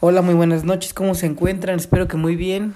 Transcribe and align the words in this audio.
Hola, 0.00 0.22
muy 0.22 0.34
buenas 0.34 0.62
noches, 0.62 0.94
¿cómo 0.94 1.16
se 1.16 1.26
encuentran? 1.26 1.76
Espero 1.76 2.06
que 2.06 2.16
muy 2.16 2.36
bien. 2.36 2.72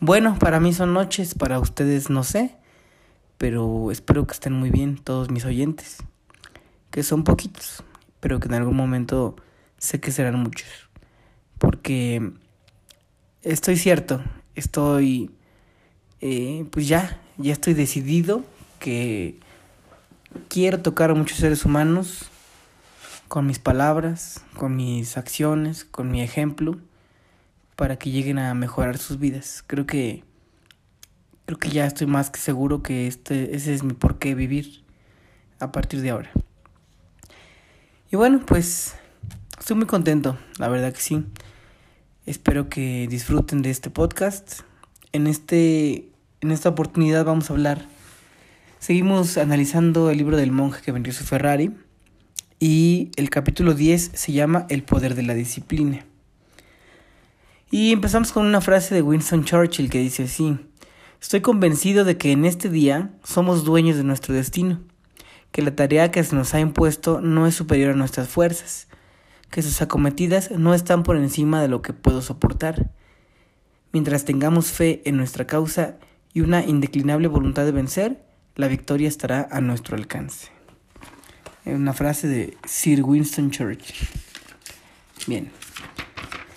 Bueno, 0.00 0.38
para 0.38 0.60
mí 0.60 0.74
son 0.74 0.92
noches, 0.92 1.34
para 1.34 1.58
ustedes 1.58 2.10
no 2.10 2.24
sé, 2.24 2.54
pero 3.38 3.90
espero 3.90 4.26
que 4.26 4.34
estén 4.34 4.52
muy 4.52 4.68
bien 4.68 4.98
todos 4.98 5.30
mis 5.30 5.46
oyentes, 5.46 5.96
que 6.90 7.02
son 7.02 7.24
poquitos, 7.24 7.82
pero 8.20 8.38
que 8.38 8.48
en 8.48 8.54
algún 8.54 8.76
momento 8.76 9.34
sé 9.78 9.98
que 9.98 10.12
serán 10.12 10.38
muchos, 10.38 10.68
porque 11.56 12.32
estoy 13.40 13.78
cierto, 13.78 14.22
estoy, 14.54 15.30
eh, 16.20 16.66
pues 16.70 16.86
ya, 16.86 17.18
ya 17.38 17.54
estoy 17.54 17.72
decidido 17.72 18.44
que 18.78 19.38
quiero 20.50 20.82
tocar 20.82 21.12
a 21.12 21.14
muchos 21.14 21.38
seres 21.38 21.64
humanos 21.64 22.30
con 23.28 23.46
mis 23.46 23.58
palabras, 23.58 24.44
con 24.56 24.76
mis 24.76 25.16
acciones, 25.16 25.84
con 25.84 26.10
mi 26.10 26.22
ejemplo, 26.22 26.78
para 27.74 27.96
que 27.96 28.10
lleguen 28.10 28.38
a 28.38 28.54
mejorar 28.54 28.98
sus 28.98 29.18
vidas. 29.18 29.64
Creo 29.66 29.86
que 29.86 30.24
creo 31.44 31.58
que 31.58 31.68
ya 31.68 31.86
estoy 31.86 32.06
más 32.06 32.30
que 32.30 32.40
seguro 32.40 32.82
que 32.82 33.06
este 33.06 33.54
ese 33.54 33.74
es 33.74 33.82
mi 33.82 33.92
porqué 33.92 34.34
vivir 34.34 34.82
a 35.60 35.72
partir 35.72 36.00
de 36.00 36.10
ahora. 36.10 36.30
Y 38.10 38.16
bueno, 38.16 38.40
pues 38.46 38.94
estoy 39.58 39.76
muy 39.76 39.86
contento, 39.86 40.38
la 40.58 40.68
verdad 40.68 40.92
que 40.92 41.00
sí. 41.00 41.24
Espero 42.24 42.68
que 42.68 43.06
disfruten 43.08 43.62
de 43.62 43.70
este 43.70 43.90
podcast. 43.90 44.60
En 45.12 45.26
este 45.26 46.10
en 46.40 46.50
esta 46.50 46.68
oportunidad 46.68 47.24
vamos 47.24 47.50
a 47.50 47.54
hablar 47.54 47.86
seguimos 48.78 49.36
analizando 49.38 50.10
el 50.10 50.18
libro 50.18 50.36
del 50.36 50.52
monje 50.52 50.82
que 50.82 50.92
vendió 50.92 51.12
su 51.12 51.24
Ferrari 51.24 51.72
y 52.58 53.10
el 53.16 53.28
capítulo 53.28 53.74
10 53.74 54.12
se 54.14 54.32
llama 54.32 54.66
El 54.70 54.82
poder 54.82 55.14
de 55.14 55.22
la 55.22 55.34
disciplina. 55.34 56.06
Y 57.70 57.92
empezamos 57.92 58.32
con 58.32 58.46
una 58.46 58.60
frase 58.60 58.94
de 58.94 59.02
Winston 59.02 59.44
Churchill 59.44 59.90
que 59.90 59.98
dice 59.98 60.24
así, 60.24 60.58
estoy 61.20 61.40
convencido 61.40 62.04
de 62.04 62.16
que 62.16 62.32
en 62.32 62.44
este 62.44 62.70
día 62.70 63.10
somos 63.24 63.64
dueños 63.64 63.96
de 63.96 64.04
nuestro 64.04 64.34
destino, 64.34 64.80
que 65.52 65.62
la 65.62 65.74
tarea 65.74 66.10
que 66.10 66.24
se 66.24 66.34
nos 66.34 66.54
ha 66.54 66.60
impuesto 66.60 67.20
no 67.20 67.46
es 67.46 67.54
superior 67.54 67.90
a 67.90 67.96
nuestras 67.96 68.28
fuerzas, 68.28 68.88
que 69.50 69.62
sus 69.62 69.82
acometidas 69.82 70.50
no 70.50 70.72
están 70.72 71.02
por 71.02 71.16
encima 71.16 71.60
de 71.60 71.68
lo 71.68 71.82
que 71.82 71.92
puedo 71.92 72.22
soportar. 72.22 72.90
Mientras 73.92 74.24
tengamos 74.24 74.68
fe 74.68 75.02
en 75.04 75.16
nuestra 75.16 75.46
causa 75.46 75.98
y 76.32 76.40
una 76.40 76.64
indeclinable 76.64 77.28
voluntad 77.28 77.64
de 77.64 77.72
vencer, 77.72 78.24
la 78.54 78.68
victoria 78.68 79.08
estará 79.08 79.46
a 79.50 79.60
nuestro 79.60 79.96
alcance 79.96 80.55
una 81.74 81.92
frase 81.92 82.28
de 82.28 82.56
Sir 82.64 83.02
Winston 83.02 83.50
Churchill. 83.50 84.08
Bien. 85.26 85.50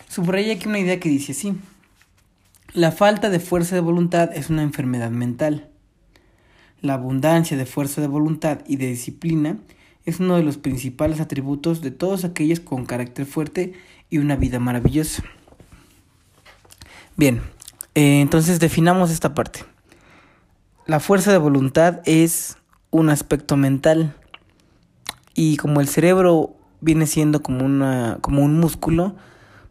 Subraya 0.07 0.53
aquí 0.53 0.67
una 0.67 0.79
idea 0.79 0.99
que 0.99 1.09
dice 1.09 1.31
así. 1.31 1.55
La 2.73 2.91
falta 2.91 3.29
de 3.29 3.39
fuerza 3.39 3.75
de 3.75 3.81
voluntad 3.81 4.29
es 4.35 4.49
una 4.49 4.61
enfermedad 4.61 5.09
mental. 5.09 5.69
La 6.81 6.93
abundancia 6.93 7.57
de 7.57 7.65
fuerza 7.65 8.01
de 8.01 8.07
voluntad 8.07 8.59
y 8.67 8.75
de 8.75 8.87
disciplina 8.87 9.57
es 10.05 10.19
uno 10.19 10.37
de 10.37 10.43
los 10.43 10.57
principales 10.57 11.19
atributos 11.19 11.81
de 11.81 11.91
todos 11.91 12.23
aquellos 12.23 12.59
con 12.59 12.85
carácter 12.85 13.25
fuerte 13.25 13.73
y 14.09 14.19
una 14.19 14.35
vida 14.35 14.59
maravillosa. 14.59 15.23
Bien, 17.17 17.41
eh, 17.95 18.21
entonces 18.21 18.59
definamos 18.59 19.11
esta 19.11 19.33
parte. 19.33 19.65
La 20.85 20.99
fuerza 20.99 21.31
de 21.31 21.37
voluntad 21.37 22.01
es 22.05 22.57
un 22.91 23.09
aspecto 23.09 23.57
mental 23.57 24.15
y 25.41 25.55
como 25.55 25.79
el 25.79 25.87
cerebro 25.87 26.57
viene 26.81 27.07
siendo 27.07 27.41
como, 27.41 27.63
una, 27.63 28.17
como 28.19 28.43
un 28.43 28.59
músculo, 28.59 29.15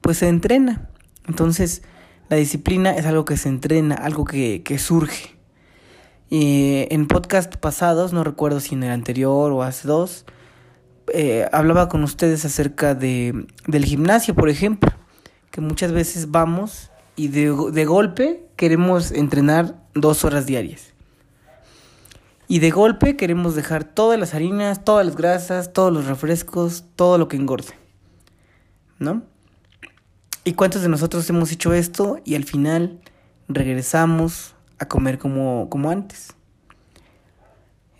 pues 0.00 0.16
se 0.16 0.28
entrena. 0.28 0.88
Entonces, 1.26 1.82
la 2.30 2.38
disciplina 2.38 2.92
es 2.92 3.04
algo 3.04 3.26
que 3.26 3.36
se 3.36 3.50
entrena, 3.50 3.94
algo 3.94 4.24
que, 4.24 4.62
que 4.62 4.78
surge. 4.78 5.36
Y 6.30 6.86
en 6.88 7.06
podcast 7.06 7.54
pasados, 7.56 8.14
no 8.14 8.24
recuerdo 8.24 8.60
si 8.60 8.76
en 8.76 8.82
el 8.82 8.92
anterior 8.92 9.52
o 9.52 9.62
hace 9.62 9.86
dos, 9.86 10.24
eh, 11.12 11.46
hablaba 11.52 11.90
con 11.90 12.02
ustedes 12.02 12.46
acerca 12.46 12.94
de, 12.94 13.46
del 13.66 13.84
gimnasio, 13.84 14.34
por 14.34 14.48
ejemplo, 14.48 14.90
que 15.50 15.60
muchas 15.60 15.92
veces 15.92 16.30
vamos 16.30 16.90
y 17.14 17.28
de, 17.28 17.54
de 17.72 17.84
golpe 17.84 18.46
queremos 18.56 19.12
entrenar 19.12 19.84
dos 19.92 20.24
horas 20.24 20.46
diarias. 20.46 20.87
Y 22.50 22.60
de 22.60 22.70
golpe 22.70 23.14
queremos 23.14 23.54
dejar 23.54 23.84
todas 23.84 24.18
las 24.18 24.34
harinas, 24.34 24.82
todas 24.82 25.04
las 25.04 25.16
grasas, 25.16 25.74
todos 25.74 25.92
los 25.92 26.06
refrescos, 26.06 26.84
todo 26.96 27.18
lo 27.18 27.28
que 27.28 27.36
engorde. 27.36 27.74
¿No? 28.98 29.22
¿Y 30.44 30.54
cuántos 30.54 30.80
de 30.80 30.88
nosotros 30.88 31.28
hemos 31.28 31.52
hecho 31.52 31.74
esto 31.74 32.20
y 32.24 32.34
al 32.34 32.44
final 32.44 33.00
regresamos 33.48 34.54
a 34.78 34.88
comer 34.88 35.18
como, 35.18 35.68
como 35.68 35.90
antes? 35.90 36.34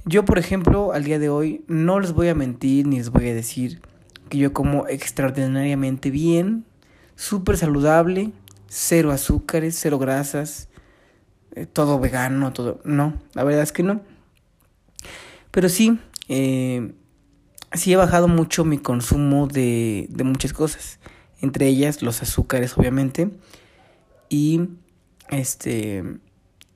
Yo, 0.07 0.25
por 0.25 0.39
ejemplo, 0.39 0.93
al 0.95 1.05
día 1.05 1.19
de 1.19 1.29
hoy 1.29 1.63
no 1.69 2.01
les 2.01 2.13
voy 2.13 2.29
a 2.29 2.35
mentir 2.35 2.87
ni 2.87 2.97
les 2.97 3.11
voy 3.11 3.29
a 3.29 3.35
decir 3.35 3.83
que 4.31 4.39
yo 4.39 4.55
como 4.55 4.89
extraordinariamente 4.89 6.11
bien, 6.11 6.65
súper 7.17 7.59
saludable, 7.59 8.33
cero 8.67 9.13
azúcares, 9.13 9.79
cero 9.79 9.99
grasas, 9.99 10.71
eh, 11.55 11.67
todo 11.67 12.01
vegano, 12.01 12.55
todo... 12.55 12.81
No, 12.85 13.13
la 13.35 13.45
verdad 13.45 13.63
es 13.63 13.73
que 13.73 13.83
no. 13.83 14.01
Pero 15.51 15.69
sí, 15.69 15.99
eh, 16.29 16.93
sí 17.73 17.93
he 17.93 17.97
bajado 17.97 18.29
mucho 18.29 18.65
mi 18.65 18.79
consumo 18.79 19.47
de, 19.47 20.09
muchas 20.25 20.53
cosas. 20.53 20.99
Entre 21.41 21.67
ellas 21.67 22.03
los 22.03 22.23
azúcares, 22.23 22.77
obviamente. 22.77 23.31
Y 24.29 24.69
este. 25.31 26.05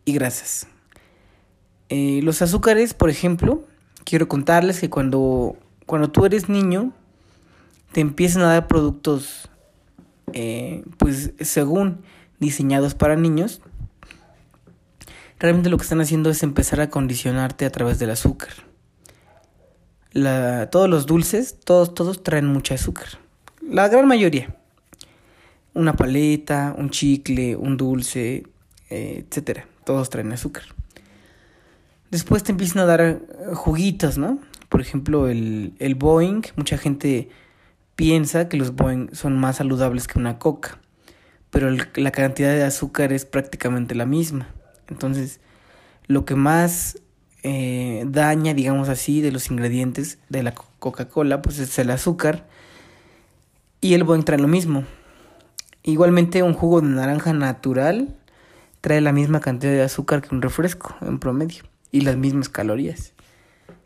Y 0.05 0.13
grasas. 0.15 0.67
Eh, 1.89 2.21
los 2.23 2.43
azúcares, 2.43 2.95
por 2.95 3.11
ejemplo, 3.11 3.65
quiero 4.05 4.27
contarles 4.27 4.81
que 4.81 4.89
cuando, 4.89 5.57
cuando 5.87 6.11
tú 6.11 6.25
eres 6.25 6.49
niño, 6.49 6.93
te 7.93 8.01
empiezan 8.01 8.43
a 8.43 8.47
dar 8.47 8.67
productos, 8.67 9.51
eh, 10.33 10.83
pues 10.97 11.33
según 11.41 12.01
diseñados 12.41 12.95
para 12.95 13.15
niños, 13.17 13.61
realmente 15.43 15.71
lo 15.71 15.77
que 15.77 15.83
están 15.83 16.01
haciendo 16.01 16.31
es 16.31 16.45
empezar 16.45 16.81
a 16.81 16.89
condicionarte 16.89 17.67
a 17.67 17.71
través 17.71 17.99
del 17.99 18.11
azúcar. 18.11 18.51
Todos 20.71 20.89
los 20.89 21.07
dulces, 21.07 21.59
todos, 21.65 21.95
todos 21.95 22.23
traen 22.23 22.47
mucho 22.47 22.75
azúcar. 22.75 23.07
La 23.61 23.89
gran 23.89 24.07
mayoría. 24.07 24.55
Una 25.75 25.95
paleta, 25.95 26.75
un 26.79 26.91
chicle, 26.91 27.57
un 27.57 27.77
dulce, 27.77 28.45
eh, 28.89 29.25
etcétera. 29.27 29.67
Todos 29.85 30.11
traen 30.11 30.33
azúcar. 30.33 30.63
Después 32.13 32.45
te 32.45 32.53
empiezan 32.53 32.83
a 32.83 32.87
dar 32.87 33.21
juguitos, 33.55 34.19
¿no? 34.19 34.39
Por 34.69 34.81
ejemplo, 34.81 35.29
el, 35.29 35.75
el 35.81 35.97
Boeing. 35.97 36.43
Mucha 36.55 36.79
gente 36.79 37.31
piensa 37.97 38.49
que 38.49 38.59
los 38.59 38.77
Boeing 38.77 39.09
son 39.13 39.37
más 39.39 39.57
saludables 39.57 40.07
que 40.07 40.21
una 40.21 40.39
coca. 40.39 40.79
Pero 41.51 41.69
la 41.71 42.13
cantidad 42.13 42.53
de 42.53 42.63
azúcar 42.63 43.13
es 43.13 43.25
prácticamente 43.25 43.97
la 43.97 44.07
misma. 44.07 44.47
Entonces, 44.93 45.41
lo 46.07 46.27
que 46.27 46.35
más 46.35 47.01
eh, 47.43 48.05
daña, 48.07 48.53
digamos 48.53 48.91
así, 48.91 49.23
de 49.23 49.33
los 49.33 49.51
ingredientes 49.51 50.19
de 50.29 50.43
la 50.43 50.55
Coca-Cola, 50.55 51.41
pues 51.41 51.59
es 51.59 51.79
el 51.79 51.91
azúcar. 51.91 52.47
Y 53.81 53.95
el 53.95 54.05
Boeing 54.05 54.23
trae 54.23 54.39
lo 54.39 54.49
mismo. 54.49 54.85
Igualmente, 55.83 56.43
un 56.43 56.53
jugo 56.53 56.83
de 56.83 56.89
naranja 56.89 57.33
natural 57.33 58.17
trae 58.83 59.01
la 59.01 59.13
misma 59.13 59.41
cantidad 59.41 59.73
de 59.73 59.83
azúcar 59.83 60.21
que 60.21 60.35
un 60.35 60.43
refresco 60.43 60.95
en 61.01 61.19
promedio 61.19 61.65
y 61.91 62.03
las 62.03 62.17
mismas 62.17 62.49
calorías. 62.49 63.15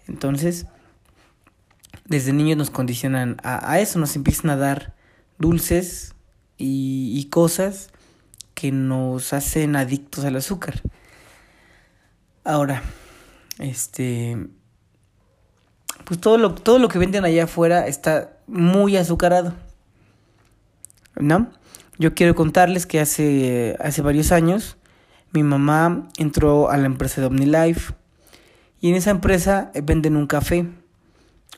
Entonces, 0.08 0.66
desde 2.04 2.32
niños 2.32 2.58
nos 2.58 2.70
condicionan 2.70 3.36
a, 3.42 3.78
eso, 3.78 3.98
nos 3.98 4.16
empiezan 4.16 4.50
a 4.50 4.56
dar 4.56 4.94
dulces 5.38 6.14
y 6.58 7.28
cosas 7.30 7.90
que 8.56 8.72
nos 8.72 9.34
hacen 9.34 9.76
adictos 9.76 10.24
al 10.24 10.34
azúcar. 10.34 10.80
Ahora, 12.42 12.82
este 13.58 14.48
pues 16.06 16.20
todo 16.20 16.38
lo, 16.38 16.54
todo 16.54 16.78
lo 16.78 16.88
que 16.88 16.98
venden 16.98 17.24
allá 17.24 17.44
afuera 17.44 17.86
está 17.86 18.38
muy 18.46 18.96
azucarado. 18.96 19.52
¿No? 21.16 21.50
Yo 21.98 22.14
quiero 22.14 22.34
contarles 22.34 22.86
que 22.86 22.98
hace, 22.98 23.76
hace 23.78 24.00
varios 24.00 24.32
años 24.32 24.78
mi 25.32 25.42
mamá 25.42 26.08
entró 26.16 26.70
a 26.70 26.78
la 26.78 26.86
empresa 26.86 27.20
de 27.20 27.26
OmniLife 27.26 27.92
y 28.80 28.88
en 28.88 28.94
esa 28.94 29.10
empresa 29.10 29.70
venden 29.82 30.16
un 30.16 30.26
café. 30.26 30.66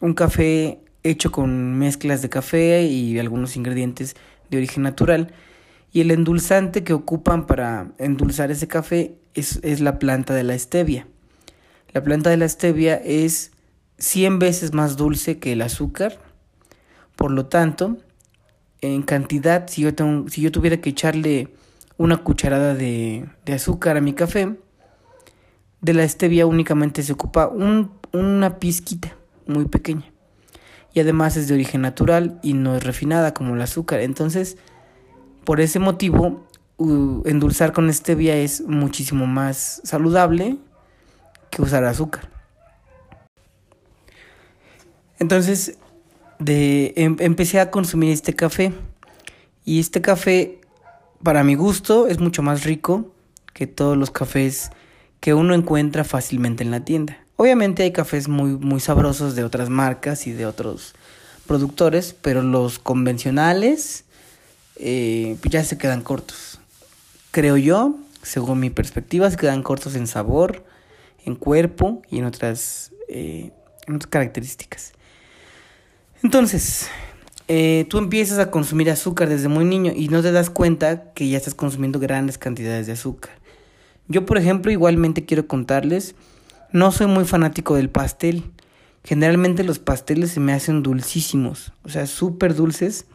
Un 0.00 0.14
café 0.14 0.80
hecho 1.04 1.30
con 1.30 1.78
mezclas 1.78 2.22
de 2.22 2.28
café 2.28 2.82
y 2.82 3.18
algunos 3.20 3.54
ingredientes 3.54 4.16
de 4.50 4.56
origen 4.56 4.82
natural 4.82 5.32
y 5.92 6.00
el 6.00 6.10
endulzante 6.10 6.84
que 6.84 6.92
ocupan 6.92 7.46
para 7.46 7.92
endulzar 7.98 8.50
ese 8.50 8.68
café 8.68 9.16
es, 9.34 9.60
es 9.62 9.80
la 9.80 9.98
planta 9.98 10.34
de 10.34 10.42
la 10.42 10.58
stevia. 10.58 11.06
La 11.92 12.02
planta 12.02 12.30
de 12.30 12.36
la 12.36 12.48
stevia 12.48 12.96
es 12.96 13.52
100 13.98 14.38
veces 14.38 14.72
más 14.74 14.96
dulce 14.96 15.38
que 15.38 15.52
el 15.52 15.62
azúcar, 15.62 16.18
por 17.16 17.30
lo 17.30 17.46
tanto, 17.46 17.98
en 18.80 19.02
cantidad, 19.02 19.66
si 19.68 19.82
yo, 19.82 19.94
tuviera 20.52 20.76
que 20.80 20.90
echarle 20.90 21.48
una 21.96 22.18
cucharada 22.18 22.74
de, 22.74 23.28
de 23.44 23.52
azúcar 23.52 23.96
a 23.96 24.00
mi 24.00 24.12
café, 24.12 24.56
de 25.80 25.94
la 25.94 26.06
stevia 26.08 26.46
únicamente 26.46 27.02
se 27.02 27.12
ocupa 27.12 27.48
un, 27.48 27.92
una 28.12 28.58
pizquita 28.58 29.16
muy 29.46 29.66
pequeña. 29.66 30.12
Y 30.94 31.00
además 31.00 31.36
es 31.36 31.48
de 31.48 31.54
origen 31.54 31.82
natural 31.82 32.38
y 32.42 32.54
no 32.54 32.76
es 32.76 32.84
refinada 32.84 33.34
como 33.34 33.54
el 33.54 33.62
azúcar. 33.62 34.00
Entonces, 34.00 34.56
por 35.48 35.62
ese 35.62 35.78
motivo, 35.78 36.46
endulzar 37.24 37.72
con 37.72 37.90
stevia 37.90 38.36
es 38.36 38.60
muchísimo 38.60 39.26
más 39.26 39.80
saludable 39.82 40.58
que 41.48 41.62
usar 41.62 41.84
azúcar. 41.84 42.28
Entonces, 45.18 45.78
em, 46.44 47.16
empecé 47.20 47.60
a 47.60 47.70
consumir 47.70 48.12
este 48.12 48.34
café. 48.34 48.74
Y 49.64 49.80
este 49.80 50.02
café, 50.02 50.60
para 51.22 51.42
mi 51.44 51.54
gusto, 51.54 52.08
es 52.08 52.20
mucho 52.20 52.42
más 52.42 52.64
rico 52.64 53.10
que 53.54 53.66
todos 53.66 53.96
los 53.96 54.10
cafés 54.10 54.70
que 55.18 55.32
uno 55.32 55.54
encuentra 55.54 56.04
fácilmente 56.04 56.62
en 56.62 56.70
la 56.70 56.84
tienda. 56.84 57.24
Obviamente 57.36 57.84
hay 57.84 57.92
cafés 57.92 58.28
muy, 58.28 58.50
muy 58.50 58.80
sabrosos 58.80 59.34
de 59.34 59.44
otras 59.44 59.70
marcas 59.70 60.26
y 60.26 60.32
de 60.32 60.44
otros 60.44 60.94
productores, 61.46 62.14
pero 62.20 62.42
los 62.42 62.78
convencionales 62.78 64.04
eh, 64.78 65.36
pues 65.40 65.52
ya 65.52 65.64
se 65.64 65.78
quedan 65.78 66.02
cortos. 66.02 66.60
Creo 67.30 67.56
yo, 67.56 67.96
según 68.22 68.60
mi 68.60 68.70
perspectiva, 68.70 69.30
se 69.30 69.36
quedan 69.36 69.62
cortos 69.62 69.94
en 69.94 70.06
sabor, 70.06 70.64
en 71.24 71.34
cuerpo 71.34 72.02
y 72.10 72.18
en 72.18 72.24
otras, 72.24 72.92
eh, 73.08 73.52
características. 74.10 74.92
Entonces, 76.22 76.88
eh, 77.48 77.86
tú 77.88 77.98
empiezas 77.98 78.38
a 78.38 78.50
consumir 78.50 78.90
azúcar 78.90 79.28
desde 79.28 79.48
muy 79.48 79.64
niño 79.64 79.92
y 79.94 80.08
no 80.08 80.20
te 80.22 80.32
das 80.32 80.50
cuenta 80.50 81.12
que 81.12 81.28
ya 81.28 81.38
estás 81.38 81.54
consumiendo 81.54 81.98
grandes 81.98 82.38
cantidades 82.38 82.86
de 82.86 82.92
azúcar. 82.92 83.32
Yo, 84.08 84.26
por 84.26 84.38
ejemplo, 84.38 84.70
igualmente 84.72 85.24
quiero 85.24 85.46
contarles, 85.46 86.14
no 86.72 86.92
soy 86.92 87.06
muy 87.06 87.24
fanático 87.24 87.74
del 87.76 87.88
pastel. 87.88 88.44
Generalmente 89.04 89.64
los 89.64 89.78
pasteles 89.78 90.32
se 90.32 90.40
me 90.40 90.52
hacen 90.52 90.82
dulcísimos, 90.82 91.72
o 91.82 91.88
sea, 91.88 92.06
súper 92.06 92.54
dulces. 92.54 93.06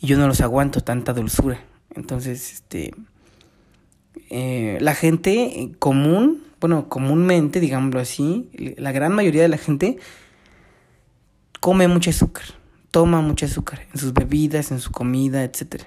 Y 0.00 0.06
yo 0.06 0.16
no 0.16 0.28
los 0.28 0.40
aguanto 0.40 0.80
tanta 0.80 1.12
dulzura. 1.12 1.60
Entonces, 1.94 2.52
este, 2.52 2.94
eh, 4.30 4.78
la 4.80 4.94
gente 4.94 5.72
común, 5.78 6.44
bueno, 6.60 6.88
comúnmente, 6.88 7.60
digámoslo 7.60 8.00
así, 8.00 8.50
la 8.76 8.92
gran 8.92 9.12
mayoría 9.12 9.42
de 9.42 9.48
la 9.48 9.58
gente 9.58 9.98
come 11.60 11.88
mucho 11.88 12.10
azúcar, 12.10 12.44
toma 12.90 13.20
mucho 13.20 13.46
azúcar 13.46 13.86
en 13.92 13.98
sus 13.98 14.12
bebidas, 14.12 14.70
en 14.70 14.80
su 14.80 14.90
comida, 14.90 15.44
etc. 15.44 15.84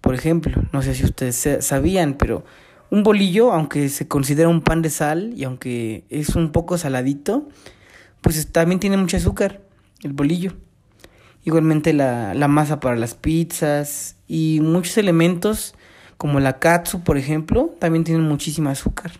Por 0.00 0.14
ejemplo, 0.14 0.62
no 0.72 0.82
sé 0.82 0.94
si 0.94 1.04
ustedes 1.04 1.64
sabían, 1.64 2.14
pero 2.14 2.44
un 2.90 3.02
bolillo, 3.02 3.52
aunque 3.52 3.88
se 3.88 4.06
considera 4.08 4.48
un 4.48 4.62
pan 4.62 4.82
de 4.82 4.90
sal 4.90 5.32
y 5.36 5.44
aunque 5.44 6.04
es 6.08 6.36
un 6.36 6.52
poco 6.52 6.78
saladito, 6.78 7.48
pues 8.20 8.46
también 8.52 8.80
tiene 8.80 8.96
mucho 8.96 9.16
azúcar, 9.16 9.62
el 10.02 10.12
bolillo. 10.12 10.54
Igualmente 11.46 11.92
la, 11.92 12.34
la 12.34 12.48
masa 12.48 12.80
para 12.80 12.96
las 12.96 13.14
pizzas 13.14 14.16
y 14.26 14.58
muchos 14.60 14.98
elementos 14.98 15.76
como 16.16 16.40
la 16.40 16.58
katsu, 16.58 17.04
por 17.04 17.18
ejemplo, 17.18 17.72
también 17.78 18.02
tienen 18.02 18.26
muchísimo 18.26 18.68
azúcar, 18.68 19.12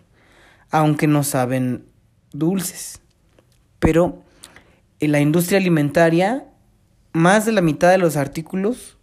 aunque 0.71 1.07
no 1.07 1.23
saben 1.23 1.87
dulces. 2.33 3.01
Pero 3.79 4.25
en 4.99 5.13
la 5.13 5.21
industria 5.21 5.59
alimentaria, 5.59 6.49
más 7.13 7.47
de 7.47 7.53
la 7.53 7.61
mitad 7.61 7.93
de 7.93 7.99
los 7.99 8.17
artículos 8.17 8.99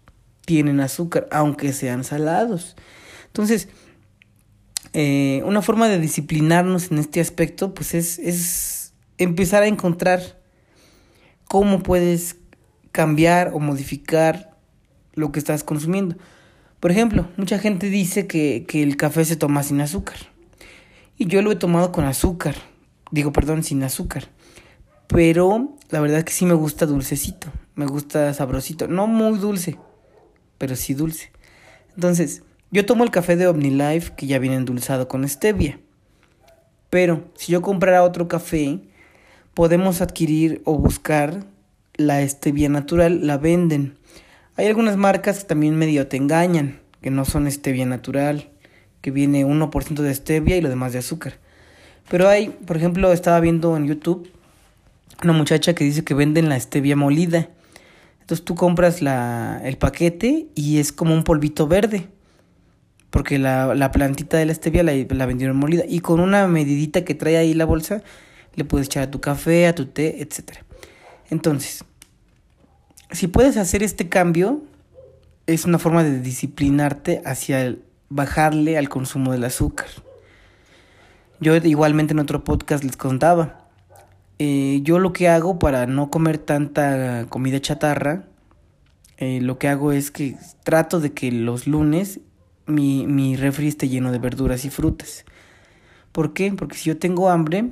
tienen 0.46 0.82
azúcar, 0.82 1.30
aunque 1.32 1.72
sean 1.72 2.04
salados. 2.04 2.76
Entonces, 3.28 3.70
eh, 4.92 5.44
una 5.46 5.62
forma 5.62 5.88
de 5.88 5.98
disciplinarnos 5.98 6.92
en 6.92 6.98
este 6.98 7.22
aspecto, 7.22 7.74
pues 7.74 7.94
es, 7.94 8.20
es 8.20 8.94
empezar 9.18 9.64
a 9.64 9.68
encontrar 9.68 10.42
cómo 11.46 11.82
puedes 11.84 12.43
cambiar 12.94 13.52
o 13.54 13.60
modificar 13.60 14.56
lo 15.14 15.34
que 15.34 15.40
estás 15.40 15.66
consumiendo. 15.66 16.16
Por 16.80 16.92
ejemplo, 16.92 17.28
mucha 17.36 17.60
gente 17.60 17.90
dice 17.90 18.28
que, 18.28 18.64
que 18.66 18.82
el 18.82 18.96
café 18.96 19.26
se 19.26 19.36
toma 19.36 19.64
sin 19.64 19.82
azúcar. 19.82 20.18
Y 21.18 21.28
yo 21.28 21.42
lo 21.42 21.52
he 21.52 21.58
tomado 21.58 21.92
con 21.92 22.06
azúcar. 22.06 22.56
Digo, 23.12 23.34
perdón, 23.34 23.64
sin 23.64 23.84
azúcar. 23.84 24.30
Pero 25.08 25.76
la 25.90 26.00
verdad 26.00 26.20
es 26.20 26.24
que 26.26 26.34
sí 26.34 26.46
me 26.46 26.54
gusta 26.54 26.86
dulcecito, 26.86 27.52
me 27.76 27.86
gusta 27.86 28.34
sabrosito, 28.34 28.88
no 28.88 29.06
muy 29.06 29.38
dulce, 29.38 29.78
pero 30.58 30.76
sí 30.76 30.94
dulce. 30.94 31.32
Entonces, 31.96 32.42
yo 32.72 32.86
tomo 32.86 33.04
el 33.04 33.12
café 33.12 33.36
de 33.36 33.48
OmniLife 33.48 34.14
que 34.16 34.26
ya 34.26 34.40
viene 34.40 34.56
endulzado 34.56 35.08
con 35.08 35.28
stevia. 35.28 35.80
Pero 36.90 37.26
si 37.36 37.52
yo 37.52 37.62
comprara 37.62 38.04
otro 38.04 38.28
café, 38.28 38.80
podemos 39.54 40.02
adquirir 40.02 40.62
o 40.66 40.78
buscar 40.78 41.46
la 41.96 42.28
stevia 42.28 42.70
natural, 42.70 43.26
la 43.26 43.38
venden. 43.38 43.96
Hay 44.56 44.68
algunas 44.68 44.98
marcas 44.98 45.40
que 45.40 45.46
también 45.46 45.76
medio 45.76 46.08
te 46.08 46.18
engañan, 46.18 46.80
que 47.02 47.10
no 47.10 47.26
son 47.26 47.50
stevia 47.52 47.86
natural, 47.86 48.50
que 49.02 49.12
viene 49.12 49.46
1% 49.46 50.02
de 50.02 50.14
stevia 50.14 50.58
y 50.58 50.62
lo 50.62 50.70
demás 50.70 50.94
de 50.94 51.00
azúcar. 51.00 51.34
Pero 52.10 52.30
hay, 52.30 52.50
por 52.50 52.78
ejemplo, 52.78 53.12
estaba 53.12 53.40
viendo 53.40 53.76
en 53.78 53.88
YouTube 53.88 54.30
una 55.24 55.34
muchacha 55.34 55.74
que 55.74 55.84
dice 55.84 56.04
que 56.04 56.14
venden 56.14 56.50
la 56.50 56.60
stevia 56.60 56.96
molida. 56.96 57.50
Entonces 58.22 58.46
tú 58.46 58.56
compras 58.56 59.02
la, 59.02 59.62
el 59.64 59.78
paquete 59.78 60.48
y 60.56 60.80
es 60.80 60.92
como 60.92 61.14
un 61.14 61.24
polvito 61.24 61.68
verde. 61.68 62.08
Porque 63.10 63.38
la, 63.38 63.76
la 63.76 63.92
plantita 63.92 64.38
de 64.38 64.46
la 64.46 64.54
stevia 64.54 64.82
la, 64.84 64.94
la, 64.94 65.26
vendieron 65.26 65.56
molida. 65.58 65.84
Y 65.88 66.00
con 66.00 66.20
una 66.20 66.48
medidita 66.48 67.06
que 67.06 67.14
trae 67.16 67.38
ahí 67.38 67.54
la 67.54 67.66
bolsa, 67.66 68.02
le 68.56 68.66
puedes 68.66 68.88
echar 68.88 69.04
a 69.04 69.12
tu 69.12 69.22
café, 69.22 69.68
a 69.68 69.76
tu 69.76 69.86
té, 69.86 70.22
etc. 70.22 70.63
Entonces, 71.34 71.84
si 73.12 73.28
puedes 73.28 73.58
hacer 73.58 73.82
este 73.82 74.08
cambio, 74.08 74.62
es 75.48 75.66
una 75.66 75.80
forma 75.80 76.04
de 76.04 76.20
disciplinarte 76.20 77.24
hacia 77.26 77.76
bajarle 78.10 78.78
al 78.78 78.88
consumo 78.88 79.32
del 79.32 79.44
azúcar. 79.44 79.88
Yo 81.40 81.56
igualmente 81.56 82.14
en 82.14 82.20
otro 82.20 82.44
podcast 82.44 82.84
les 82.84 82.96
contaba 82.96 83.64
eh, 84.46 84.82
yo 84.84 85.00
lo 85.00 85.14
que 85.14 85.28
hago 85.28 85.58
para 85.58 85.86
no 85.88 86.10
comer 86.10 86.38
tanta 86.38 87.26
comida 87.30 87.60
chatarra, 87.60 88.26
eh, 89.18 89.40
lo 89.42 89.58
que 89.58 89.68
hago 89.68 89.92
es 89.92 90.12
que 90.12 90.36
trato 90.64 91.00
de 91.00 91.14
que 91.14 91.32
los 91.32 91.68
lunes 91.68 92.20
mi, 92.66 93.08
mi 93.08 93.36
refri 93.36 93.68
esté 93.68 93.90
lleno 93.90 94.12
de 94.12 94.20
verduras 94.20 94.66
y 94.66 94.70
frutas. 94.70 95.26
¿Por 96.12 96.34
qué? 96.34 96.52
Porque 96.52 96.78
si 96.78 96.90
yo 96.90 96.98
tengo 96.98 97.30
hambre 97.30 97.72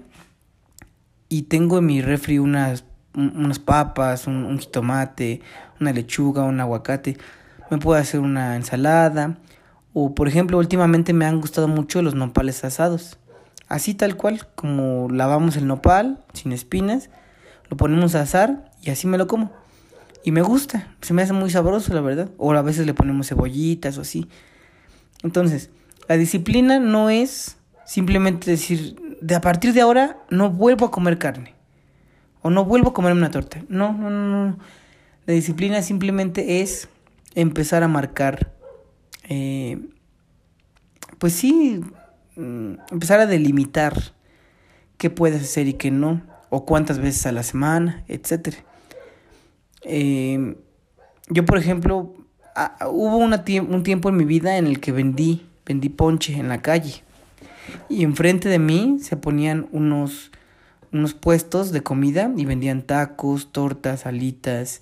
y 1.30 1.44
tengo 1.44 1.80
en 1.80 1.86
mi 1.86 2.02
refri 2.02 2.40
unas, 2.40 2.86
unas 3.14 3.60
papas, 3.60 4.28
un, 4.28 4.46
un 4.46 4.60
jitomate, 4.60 5.42
una 5.80 5.92
lechuga, 5.94 6.44
un 6.44 6.60
aguacate, 6.60 7.18
me 7.70 7.78
puedo 7.78 8.00
hacer 8.00 8.20
una 8.20 8.56
ensalada. 8.56 9.38
O 9.94 10.16
por 10.16 10.28
ejemplo, 10.28 10.58
últimamente 10.58 11.14
me 11.14 11.26
han 11.26 11.42
gustado 11.42 11.68
mucho 11.68 12.02
los 12.02 12.16
nopales 12.16 12.64
asados. 12.64 13.18
Así 13.68 13.94
tal 13.94 14.18
cual, 14.18 14.48
como 14.56 15.08
lavamos 15.10 15.56
el 15.56 15.68
nopal, 15.68 16.20
sin 16.34 16.52
espinas, 16.52 17.10
lo 17.70 17.78
ponemos 17.78 18.16
a 18.16 18.22
asar 18.22 18.70
y 18.82 18.90
así 18.90 19.08
me 19.08 19.18
lo 19.18 19.28
como. 19.28 19.52
Y 20.24 20.32
me 20.32 20.42
gusta, 20.42 20.90
se 21.02 21.14
me 21.14 21.22
hace 21.22 21.34
muy 21.34 21.50
sabroso, 21.50 21.94
la 21.94 22.02
verdad. 22.02 22.30
O 22.38 22.52
a 22.54 22.62
veces 22.62 22.86
le 22.86 22.94
ponemos 22.94 23.30
cebollitas 23.30 23.98
o 23.98 24.02
así. 24.02 24.28
Entonces, 25.24 25.70
la 26.08 26.18
disciplina 26.18 26.80
no 26.80 27.10
es 27.10 27.58
simplemente 27.86 28.52
decir, 28.52 28.96
de 29.22 29.36
a 29.36 29.42
partir 29.42 29.74
de 29.74 29.82
ahora 29.82 30.18
no 30.30 30.50
vuelvo 30.50 30.86
a 30.86 30.92
comer 30.92 31.18
carne. 31.18 31.56
O 32.42 32.50
no 32.50 32.66
vuelvo 32.66 32.90
a 32.90 32.94
comer 32.94 33.14
una 33.14 33.32
torta. 33.32 33.64
No, 33.70 33.94
no, 33.94 34.10
no, 34.10 34.48
no. 34.48 34.58
La 35.26 35.34
disciplina 35.34 35.82
simplemente 35.82 36.62
es 36.62 36.90
empezar 37.36 37.84
a 37.84 37.88
marcar, 37.88 38.52
eh, 39.30 39.80
pues 41.20 41.34
sí, 41.34 41.82
Mm, 42.36 42.76
empezar 42.92 43.20
a 43.20 43.28
delimitar 43.28 44.14
qué 44.98 45.10
puedes 45.10 45.42
hacer 45.42 45.68
y 45.68 45.74
qué 45.74 45.92
no, 45.92 46.22
o 46.50 46.66
cuántas 46.66 47.00
veces 47.00 47.26
a 47.26 47.32
la 47.32 47.44
semana, 47.44 48.04
etc. 48.08 48.56
Em, 49.84 50.56
yo, 51.30 51.46
por 51.46 51.58
ejemplo, 51.58 52.16
hubo 52.90 53.18
un 53.18 53.84
tiempo 53.84 54.10
en 54.10 54.16
mi 54.16 54.26
vida 54.26 54.58
en 54.58 54.66
el 54.66 54.80
que 54.80 54.92
vendí, 54.92 55.46
vendí 55.66 55.90
ponche 55.90 56.34
en 56.34 56.50
la 56.50 56.62
calle. 56.62 57.04
Y 57.90 58.04
enfrente 58.04 58.50
de 58.50 58.60
mí 58.60 58.98
se 59.02 59.18
ponían 59.18 59.68
unos, 59.72 60.32
unos 60.92 61.14
puestos 61.14 61.72
de 61.72 61.82
comida 61.84 62.32
y 62.36 62.46
vendían 62.46 62.82
tacos, 62.82 63.52
tortas, 63.52 64.06
alitas, 64.06 64.82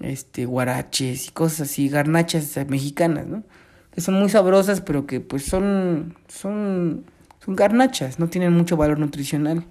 este, 0.00 0.46
guaraches 0.46 1.28
y 1.28 1.30
cosas 1.30 1.62
así, 1.62 1.88
garnachas 1.88 2.56
mexicanas, 2.68 3.26
¿no? 3.26 3.42
que 3.96 4.02
son 4.02 4.18
muy 4.18 4.28
sabrosas, 4.28 4.82
pero 4.82 5.06
que 5.06 5.20
pues 5.20 5.46
son, 5.46 6.16
son, 6.28 7.06
son 7.42 7.56
garnachas, 7.56 8.18
no 8.18 8.28
tienen 8.28 8.52
mucho 8.52 8.76
valor 8.76 8.98
nutricional. 8.98 9.64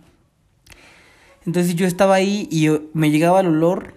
Entonces 1.45 1.75
yo 1.75 1.86
estaba 1.86 2.15
ahí 2.15 2.48
y 2.50 2.67
me 2.93 3.12
llegaba 3.12 3.41
el 3.41 3.48
olor 3.48 3.93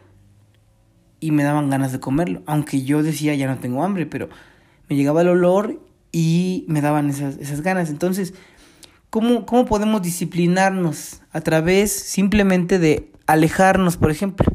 y 1.19 1.31
me 1.31 1.45
daban 1.45 1.71
ganas 1.71 1.93
de 1.93 2.01
comerlo, 2.01 2.43
aunque 2.45 2.83
yo 2.83 3.03
decía 3.03 3.35
ya 3.37 3.47
no 3.47 3.59
tengo 3.59 3.83
hambre, 3.83 4.05
pero 4.05 4.29
me 4.91 4.97
llegaba 4.97 5.23
el 5.23 5.29
olor 5.29 5.81
y 6.13 6.67
me 6.69 6.83
daban 6.83 7.09
esas, 7.09 7.39
esas 7.39 7.63
ganas. 7.63 7.89
Entonces, 7.89 8.35
¿cómo, 9.11 9.47
¿cómo 9.47 9.65
podemos 9.65 10.03
disciplinarnos? 10.03 11.23
A 11.33 11.41
través 11.41 11.93
simplemente 11.93 12.79
de 12.79 13.13
alejarnos, 13.27 13.97
por 13.97 14.11
ejemplo, 14.11 14.47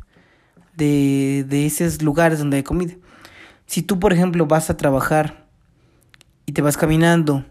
de, 0.76 1.46
de 1.48 1.66
esos 1.66 2.02
lugares 2.02 2.40
donde 2.40 2.58
hay 2.58 2.64
comida. 2.64 2.94
Si 3.66 3.82
tú, 3.82 4.00
por 4.00 4.14
ejemplo, 4.14 4.46
vas 4.46 4.70
a 4.70 4.78
trabajar 4.78 5.48
y 6.46 6.52
te 6.52 6.62
vas 6.62 6.78
caminando 6.78 7.46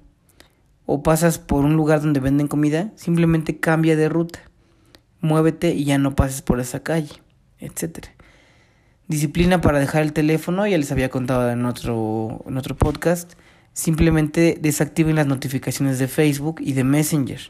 o 0.87 1.03
pasas 1.03 1.39
por 1.39 1.65
un 1.65 1.75
lugar 1.75 2.03
donde 2.03 2.21
venden 2.21 2.49
comida, 2.49 2.93
simplemente 2.97 3.59
cambia 3.59 3.97
de 3.97 4.09
ruta, 4.09 4.41
muévete 5.21 5.75
y 5.75 5.85
ya 5.85 5.99
no 5.99 6.15
pases 6.15 6.43
por 6.43 6.61
esa 6.61 6.83
calle, 6.83 7.23
etcétera. 7.59 8.09
Disciplina 9.09 9.61
para 9.61 9.79
dejar 9.79 10.03
el 10.03 10.13
teléfono, 10.13 10.67
ya 10.67 10.79
les 10.79 10.93
había 10.93 11.11
contado 11.11 11.51
en 11.51 11.65
otro, 11.67 12.43
en 12.47 12.57
otro 12.57 12.77
podcast. 12.77 13.33
Simplemente 13.73 14.59
desactiven 14.61 15.17
las 15.17 15.27
notificaciones 15.27 15.99
de 15.99 16.09
Facebook 16.09 16.61
y 16.61 16.75
de 16.75 16.85
Messenger. 16.85 17.41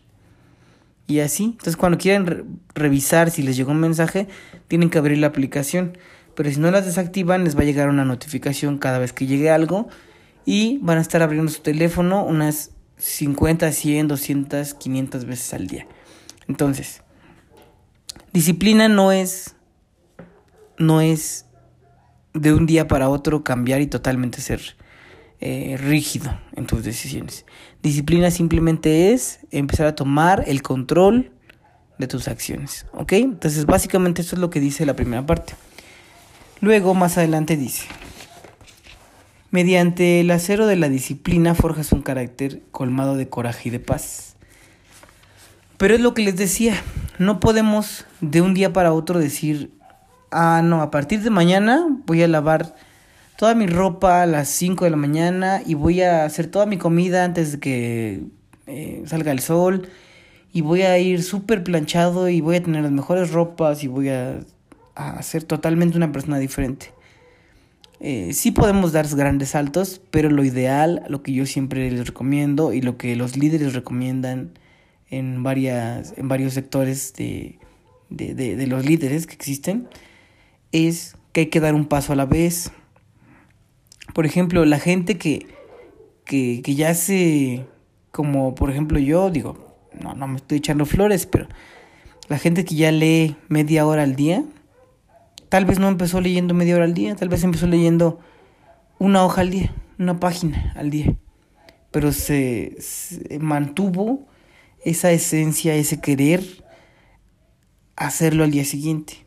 Y 1.06 1.20
así, 1.20 1.44
entonces 1.44 1.76
cuando 1.76 1.98
quieran 1.98 2.60
revisar 2.74 3.30
si 3.30 3.42
les 3.42 3.56
llegó 3.56 3.72
un 3.72 3.80
mensaje, 3.80 4.28
tienen 4.68 4.88
que 4.88 4.98
abrir 4.98 5.18
la 5.18 5.26
aplicación. 5.26 5.98
Pero 6.34 6.50
si 6.50 6.60
no 6.60 6.70
las 6.70 6.86
desactivan, 6.86 7.44
les 7.44 7.56
va 7.56 7.62
a 7.62 7.64
llegar 7.64 7.88
una 7.88 8.04
notificación 8.04 8.78
cada 8.78 8.98
vez 8.98 9.12
que 9.12 9.26
llegue 9.26 9.50
algo 9.50 9.88
y 10.44 10.78
van 10.82 10.98
a 10.98 11.00
estar 11.00 11.22
abriendo 11.22 11.50
su 11.50 11.60
teléfono 11.60 12.24
unas 12.24 12.70
50, 12.98 13.70
100, 13.72 14.08
200, 14.08 14.74
500 14.74 15.24
veces 15.24 15.54
al 15.54 15.66
día. 15.66 15.86
Entonces, 16.48 17.02
disciplina 18.32 18.88
no 18.88 19.12
es 19.12 19.56
no 20.78 21.00
es 21.00 21.46
de 22.32 22.52
un 22.54 22.66
día 22.66 22.88
para 22.88 23.08
otro 23.08 23.44
cambiar 23.44 23.80
y 23.80 23.86
totalmente 23.86 24.40
ser 24.40 24.76
eh, 25.44 25.76
rígido 25.76 26.38
en 26.54 26.66
tus 26.66 26.84
decisiones. 26.84 27.46
Disciplina 27.82 28.30
simplemente 28.30 29.12
es 29.12 29.40
empezar 29.50 29.88
a 29.88 29.96
tomar 29.96 30.44
el 30.46 30.62
control 30.62 31.32
de 31.98 32.06
tus 32.06 32.28
acciones. 32.28 32.86
¿Ok? 32.92 33.14
Entonces 33.14 33.66
básicamente 33.66 34.22
esto 34.22 34.36
es 34.36 34.40
lo 34.40 34.50
que 34.50 34.60
dice 34.60 34.86
la 34.86 34.94
primera 34.94 35.26
parte. 35.26 35.54
Luego 36.60 36.94
más 36.94 37.18
adelante 37.18 37.56
dice, 37.56 37.88
mediante 39.50 40.20
el 40.20 40.30
acero 40.30 40.68
de 40.68 40.76
la 40.76 40.88
disciplina 40.88 41.56
forjas 41.56 41.90
un 41.90 42.02
carácter 42.02 42.62
colmado 42.70 43.16
de 43.16 43.28
coraje 43.28 43.68
y 43.68 43.72
de 43.72 43.80
paz. 43.80 44.36
Pero 45.76 45.96
es 45.96 46.00
lo 46.00 46.14
que 46.14 46.22
les 46.22 46.36
decía, 46.36 46.80
no 47.18 47.40
podemos 47.40 48.06
de 48.20 48.42
un 48.42 48.54
día 48.54 48.72
para 48.72 48.92
otro 48.92 49.18
decir, 49.18 49.72
ah, 50.30 50.60
no, 50.62 50.82
a 50.82 50.92
partir 50.92 51.20
de 51.22 51.30
mañana 51.30 51.84
voy 52.06 52.22
a 52.22 52.28
lavar 52.28 52.76
toda 53.36 53.54
mi 53.54 53.66
ropa 53.66 54.22
a 54.22 54.26
las 54.26 54.48
5 54.48 54.84
de 54.84 54.90
la 54.90 54.96
mañana 54.96 55.62
y 55.64 55.74
voy 55.74 56.02
a 56.02 56.24
hacer 56.24 56.46
toda 56.46 56.66
mi 56.66 56.78
comida 56.78 57.24
antes 57.24 57.52
de 57.52 57.60
que 57.60 58.22
eh, 58.66 59.02
salga 59.06 59.32
el 59.32 59.40
sol 59.40 59.88
y 60.52 60.60
voy 60.60 60.82
a 60.82 60.98
ir 60.98 61.22
súper 61.22 61.64
planchado 61.64 62.28
y 62.28 62.40
voy 62.40 62.56
a 62.56 62.62
tener 62.62 62.82
las 62.82 62.92
mejores 62.92 63.32
ropas 63.32 63.82
y 63.84 63.88
voy 63.88 64.10
a, 64.10 64.40
a 64.94 65.22
ser 65.22 65.44
totalmente 65.44 65.96
una 65.96 66.12
persona 66.12 66.38
diferente. 66.38 66.92
Eh, 68.04 68.32
sí 68.32 68.50
podemos 68.50 68.90
dar 68.90 69.06
grandes 69.14 69.50
saltos, 69.50 70.00
pero 70.10 70.28
lo 70.28 70.44
ideal, 70.44 71.04
lo 71.08 71.22
que 71.22 71.32
yo 71.32 71.46
siempre 71.46 71.88
les 71.88 72.08
recomiendo 72.08 72.72
y 72.72 72.82
lo 72.82 72.98
que 72.98 73.14
los 73.14 73.36
líderes 73.36 73.74
recomiendan 73.74 74.50
en, 75.08 75.44
varias, 75.44 76.12
en 76.16 76.26
varios 76.26 76.54
sectores 76.54 77.14
de, 77.14 77.60
de, 78.10 78.34
de 78.34 78.66
los 78.66 78.84
líderes 78.84 79.28
que 79.28 79.34
existen, 79.34 79.86
es 80.72 81.16
que 81.30 81.42
hay 81.42 81.46
que 81.46 81.60
dar 81.60 81.74
un 81.74 81.86
paso 81.86 82.12
a 82.12 82.16
la 82.16 82.26
vez. 82.26 82.72
Por 84.12 84.26
ejemplo, 84.26 84.64
la 84.64 84.78
gente 84.78 85.16
que, 85.16 85.46
que, 86.24 86.60
que 86.62 86.74
ya 86.74 86.90
hace, 86.90 87.66
como 88.10 88.54
por 88.54 88.70
ejemplo 88.70 88.98
yo, 88.98 89.30
digo, 89.30 89.76
no, 90.00 90.14
no 90.14 90.26
me 90.26 90.36
estoy 90.36 90.58
echando 90.58 90.86
flores, 90.86 91.26
pero 91.26 91.48
la 92.28 92.38
gente 92.38 92.64
que 92.64 92.74
ya 92.74 92.92
lee 92.92 93.36
media 93.48 93.86
hora 93.86 94.02
al 94.02 94.16
día, 94.16 94.44
tal 95.48 95.64
vez 95.64 95.78
no 95.78 95.88
empezó 95.88 96.20
leyendo 96.20 96.54
media 96.54 96.76
hora 96.76 96.84
al 96.84 96.94
día, 96.94 97.14
tal 97.16 97.28
vez 97.28 97.44
empezó 97.44 97.66
leyendo 97.66 98.20
una 98.98 99.24
hoja 99.24 99.40
al 99.40 99.50
día, 99.50 99.74
una 99.98 100.20
página 100.20 100.72
al 100.76 100.90
día, 100.90 101.14
pero 101.90 102.12
se, 102.12 102.76
se 102.80 103.38
mantuvo 103.38 104.26
esa 104.84 105.10
esencia, 105.12 105.74
ese 105.74 106.00
querer 106.00 106.42
hacerlo 107.96 108.44
al 108.44 108.50
día 108.50 108.64
siguiente. 108.64 109.26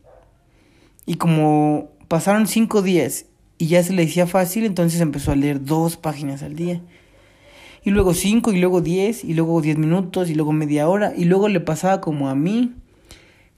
Y 1.05 1.15
como 1.15 1.91
pasaron 2.07 2.47
cinco 2.47 2.81
días 2.81 3.25
y 3.57 3.67
ya 3.67 3.83
se 3.83 3.93
le 3.93 4.05
decía 4.05 4.27
fácil, 4.27 4.65
entonces 4.65 5.01
empezó 5.01 5.31
a 5.31 5.35
leer 5.35 5.63
dos 5.63 5.97
páginas 5.97 6.43
al 6.43 6.55
día. 6.55 6.81
Y 7.83 7.91
luego 7.91 8.13
cinco, 8.13 8.51
y 8.51 8.59
luego 8.59 8.81
diez, 8.81 9.23
y 9.23 9.33
luego 9.33 9.61
diez 9.61 9.77
minutos, 9.77 10.29
y 10.29 10.35
luego 10.35 10.51
media 10.51 10.89
hora. 10.89 11.13
Y 11.15 11.25
luego 11.25 11.47
le 11.47 11.59
pasaba 11.59 12.01
como 12.01 12.29
a 12.29 12.35
mí, 12.35 12.73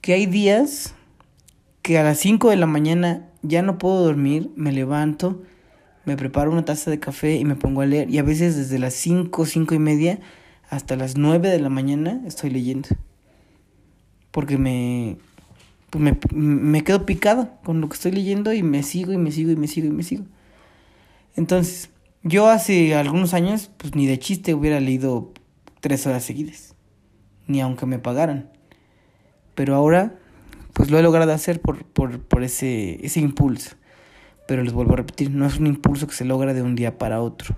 que 0.00 0.12
hay 0.12 0.26
días 0.26 0.94
que 1.82 1.98
a 1.98 2.02
las 2.02 2.18
cinco 2.18 2.50
de 2.50 2.56
la 2.56 2.66
mañana 2.66 3.28
ya 3.42 3.62
no 3.62 3.78
puedo 3.78 4.04
dormir, 4.04 4.50
me 4.54 4.72
levanto, 4.72 5.42
me 6.04 6.16
preparo 6.16 6.52
una 6.52 6.64
taza 6.64 6.90
de 6.90 7.00
café 7.00 7.36
y 7.36 7.44
me 7.44 7.56
pongo 7.56 7.80
a 7.80 7.86
leer. 7.86 8.10
Y 8.10 8.18
a 8.18 8.22
veces 8.22 8.56
desde 8.56 8.78
las 8.78 8.94
cinco, 8.94 9.46
cinco 9.46 9.74
y 9.74 9.78
media 9.78 10.20
hasta 10.68 10.96
las 10.96 11.16
nueve 11.16 11.48
de 11.48 11.60
la 11.60 11.70
mañana 11.70 12.20
estoy 12.26 12.50
leyendo. 12.50 12.88
Porque 14.30 14.58
me, 14.58 15.16
pues 15.90 16.02
me, 16.02 16.18
me 16.32 16.84
quedo 16.84 17.06
picado 17.06 17.50
con 17.64 17.80
lo 17.80 17.88
que 17.88 17.94
estoy 17.94 18.12
leyendo 18.12 18.52
y 18.52 18.62
me 18.62 18.82
sigo 18.82 19.12
y 19.12 19.18
me 19.18 19.32
sigo 19.32 19.50
y 19.50 19.56
me 19.56 19.66
sigo 19.68 19.86
y 19.86 19.90
me 19.90 20.02
sigo. 20.02 20.24
Entonces, 21.36 21.90
yo 22.22 22.48
hace 22.48 22.94
algunos 22.94 23.32
años, 23.32 23.70
pues 23.76 23.94
ni 23.94 24.06
de 24.06 24.18
chiste 24.18 24.54
hubiera 24.54 24.80
leído 24.80 25.32
tres 25.80 26.06
horas 26.06 26.24
seguidas, 26.24 26.74
ni 27.46 27.60
aunque 27.60 27.86
me 27.86 27.98
pagaran. 27.98 28.50
Pero 29.54 29.74
ahora, 29.74 30.16
pues 30.72 30.90
lo 30.90 30.98
he 30.98 31.02
logrado 31.02 31.32
hacer 31.32 31.60
por, 31.60 31.84
por, 31.84 32.20
por 32.20 32.42
ese, 32.42 33.04
ese 33.04 33.20
impulso. 33.20 33.76
Pero 34.46 34.62
les 34.62 34.72
vuelvo 34.72 34.94
a 34.94 34.96
repetir, 34.96 35.30
no 35.30 35.46
es 35.46 35.58
un 35.58 35.66
impulso 35.66 36.06
que 36.06 36.14
se 36.14 36.24
logra 36.24 36.54
de 36.54 36.62
un 36.62 36.74
día 36.74 36.98
para 36.98 37.20
otro. 37.20 37.56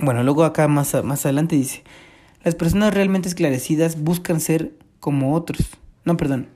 Bueno, 0.00 0.22
luego 0.24 0.44
acá 0.44 0.66
más, 0.66 0.92
más 1.04 1.24
adelante 1.24 1.54
dice, 1.54 1.84
las 2.42 2.54
personas 2.54 2.92
realmente 2.92 3.28
esclarecidas 3.28 4.02
buscan 4.02 4.40
ser 4.40 4.72
como 4.98 5.34
otros. 5.34 5.60
No, 6.04 6.16
perdón, 6.16 6.48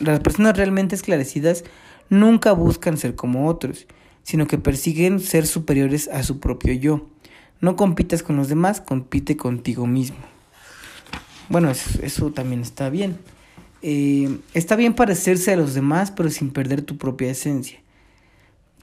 las 0.00 0.20
personas 0.20 0.56
realmente 0.56 0.94
esclarecidas 0.94 1.64
nunca 2.08 2.52
buscan 2.52 2.96
ser 2.96 3.14
como 3.14 3.48
otros, 3.48 3.86
sino 4.22 4.46
que 4.46 4.58
persiguen 4.58 5.20
ser 5.20 5.46
superiores 5.46 6.08
a 6.08 6.22
su 6.22 6.40
propio 6.40 6.72
yo. 6.74 7.08
No 7.60 7.76
compitas 7.76 8.22
con 8.22 8.36
los 8.36 8.48
demás, 8.48 8.80
compite 8.80 9.36
contigo 9.36 9.86
mismo. 9.86 10.18
Bueno, 11.48 11.70
eso, 11.70 12.32
también 12.32 12.62
está 12.62 12.90
bien. 12.90 13.18
Eh, 13.82 14.38
está 14.54 14.76
bien 14.76 14.94
parecerse 14.94 15.52
a 15.52 15.56
los 15.56 15.74
demás, 15.74 16.10
pero 16.10 16.30
sin 16.30 16.50
perder 16.50 16.82
tu 16.82 16.96
propia 16.96 17.30
esencia. 17.30 17.80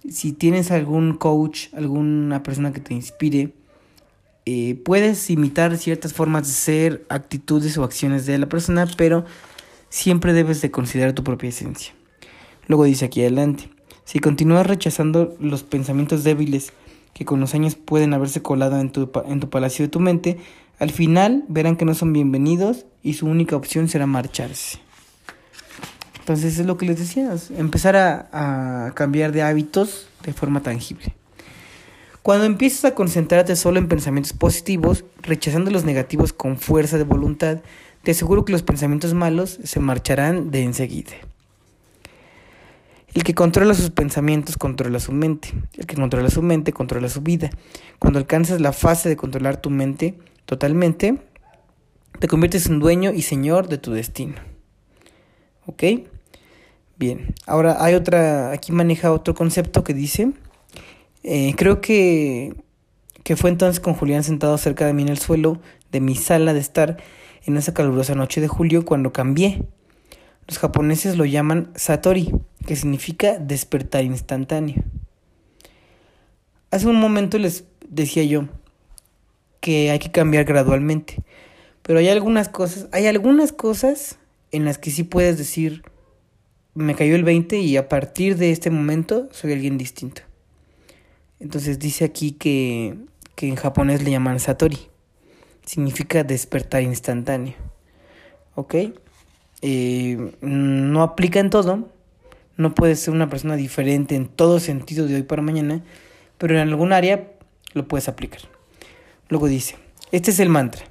Si 0.09 0.31
tienes 0.31 0.71
algún 0.71 1.15
coach, 1.15 1.67
alguna 1.73 2.43
persona 2.43 2.71
que 2.71 2.79
te 2.79 2.93
inspire, 2.93 3.53
eh, 4.45 4.75
puedes 4.83 5.29
imitar 5.29 5.77
ciertas 5.77 6.13
formas 6.13 6.47
de 6.47 6.53
ser, 6.53 7.05
actitudes 7.09 7.77
o 7.77 7.83
acciones 7.83 8.25
de 8.25 8.37
la 8.37 8.49
persona, 8.49 8.87
pero 8.97 9.25
siempre 9.91 10.33
debes 10.33 10.61
de 10.61 10.71
considerar 10.71 11.13
tu 11.13 11.23
propia 11.23 11.49
esencia. 11.49 11.93
Luego 12.67 12.85
dice 12.85 13.05
aquí 13.05 13.21
adelante, 13.21 13.69
si 14.05 14.19
continúas 14.19 14.65
rechazando 14.65 15.35
los 15.39 15.61
pensamientos 15.63 16.23
débiles 16.23 16.73
que 17.13 17.25
con 17.25 17.39
los 17.39 17.53
años 17.53 17.75
pueden 17.75 18.13
haberse 18.13 18.41
colado 18.41 18.79
en 18.79 18.89
tu, 18.91 19.11
en 19.27 19.39
tu 19.39 19.49
palacio 19.49 19.85
de 19.85 19.89
tu 19.89 19.99
mente, 19.99 20.39
al 20.79 20.89
final 20.89 21.43
verán 21.49 21.75
que 21.75 21.85
no 21.85 21.93
son 21.93 22.13
bienvenidos 22.13 22.85
y 23.03 23.13
su 23.13 23.27
única 23.27 23.55
opción 23.55 23.89
será 23.89 24.07
marcharse. 24.07 24.79
Entonces 26.19 26.57
es 26.57 26.65
lo 26.65 26.77
que 26.77 26.85
les 26.85 26.97
decía, 26.97 27.35
empezar 27.57 27.95
a, 27.97 28.87
a 28.87 28.93
cambiar 28.93 29.33
de 29.33 29.43
hábitos 29.43 30.07
de 30.23 30.31
forma 30.31 30.61
tangible. 30.61 31.13
Cuando 32.21 32.45
empiezas 32.45 32.85
a 32.85 32.95
concentrarte 32.95 33.55
solo 33.55 33.79
en 33.79 33.87
pensamientos 33.87 34.33
positivos, 34.33 35.03
rechazando 35.21 35.69
los 35.69 35.83
negativos 35.83 36.31
con 36.31 36.57
fuerza 36.57 36.97
de 36.97 37.03
voluntad, 37.03 37.59
te 38.03 38.11
aseguro 38.11 38.45
que 38.45 38.51
los 38.51 38.63
pensamientos 38.63 39.13
malos 39.13 39.59
se 39.63 39.79
marcharán 39.79 40.51
de 40.51 40.63
enseguida. 40.63 41.11
El 43.13 43.23
que 43.23 43.33
controla 43.33 43.73
sus 43.73 43.89
pensamientos 43.89 44.57
controla 44.57 44.99
su 44.99 45.11
mente. 45.11 45.49
El 45.77 45.85
que 45.85 45.95
controla 45.95 46.29
su 46.29 46.41
mente 46.41 46.71
controla 46.71 47.09
su 47.09 47.21
vida. 47.21 47.49
Cuando 47.99 48.19
alcanzas 48.19 48.61
la 48.61 48.71
fase 48.71 49.09
de 49.09 49.17
controlar 49.17 49.57
tu 49.57 49.69
mente 49.69 50.17
totalmente, 50.45 51.17
te 52.19 52.27
conviertes 52.27 52.67
en 52.67 52.79
dueño 52.79 53.11
y 53.11 53.23
señor 53.23 53.67
de 53.67 53.77
tu 53.77 53.91
destino. 53.91 54.35
¿Ok? 55.65 55.83
Bien. 56.97 57.35
Ahora 57.45 57.83
hay 57.83 57.95
otra, 57.95 58.51
aquí 58.51 58.71
maneja 58.71 59.11
otro 59.11 59.33
concepto 59.33 59.83
que 59.83 59.93
dice, 59.93 60.31
eh, 61.23 61.53
creo 61.57 61.81
que, 61.81 62.55
que 63.23 63.35
fue 63.35 63.49
entonces 63.49 63.79
con 63.79 63.93
Julián 63.93 64.23
sentado 64.23 64.57
cerca 64.57 64.85
de 64.85 64.93
mí 64.93 65.03
en 65.03 65.09
el 65.09 65.17
suelo 65.17 65.59
de 65.91 65.99
mi 65.99 66.15
sala 66.15 66.53
de 66.53 66.59
estar 66.59 66.97
en 67.45 67.57
esa 67.57 67.73
calurosa 67.73 68.15
noche 68.15 68.41
de 68.41 68.47
julio 68.47 68.85
cuando 68.85 69.13
cambié. 69.13 69.63
Los 70.47 70.59
japoneses 70.59 71.17
lo 71.17 71.25
llaman 71.25 71.71
Satori 71.75 72.31
que 72.65 72.75
significa 72.75 73.37
despertar 73.37 74.03
instantáneo. 74.03 74.83
Hace 76.71 76.87
un 76.87 76.95
momento 76.95 77.37
les 77.37 77.65
decía 77.87 78.23
yo 78.23 78.47
que 79.59 79.91
hay 79.91 79.99
que 79.99 80.11
cambiar 80.11 80.45
gradualmente, 80.45 81.17
pero 81.81 81.99
hay 81.99 82.09
algunas 82.09 82.49
cosas, 82.49 82.87
hay 82.91 83.07
algunas 83.07 83.51
cosas 83.51 84.17
en 84.51 84.65
las 84.65 84.77
que 84.77 84.91
sí 84.91 85.03
puedes 85.03 85.37
decir, 85.37 85.83
me 86.73 86.95
cayó 86.95 87.15
el 87.15 87.23
20 87.23 87.59
y 87.59 87.77
a 87.77 87.89
partir 87.89 88.37
de 88.37 88.51
este 88.51 88.69
momento 88.69 89.27
soy 89.31 89.53
alguien 89.53 89.77
distinto. 89.77 90.21
Entonces 91.39 91.79
dice 91.79 92.05
aquí 92.05 92.31
que, 92.31 92.97
que 93.41 93.47
en 93.47 93.55
japonés 93.55 94.03
le 94.03 94.11
llaman 94.11 94.39
satori. 94.39 94.77
Significa 95.65 96.23
despertar 96.23 96.83
instantáneo. 96.83 97.55
¿Ok? 98.53 98.75
Eh, 99.63 100.35
no 100.41 101.01
aplica 101.01 101.39
en 101.39 101.49
todo. 101.49 101.89
No 102.55 102.75
puedes 102.75 102.99
ser 102.99 103.15
una 103.15 103.29
persona 103.29 103.55
diferente 103.55 104.13
en 104.13 104.27
todo 104.27 104.59
sentido 104.59 105.07
de 105.07 105.15
hoy 105.15 105.23
para 105.23 105.41
mañana. 105.41 105.81
Pero 106.37 106.53
en 106.53 106.59
algún 106.59 106.93
área 106.93 107.31
lo 107.73 107.87
puedes 107.87 108.07
aplicar. 108.07 108.41
Luego 109.27 109.47
dice, 109.47 109.75
este 110.11 110.29
es 110.29 110.39
el 110.39 110.49
mantra. 110.49 110.85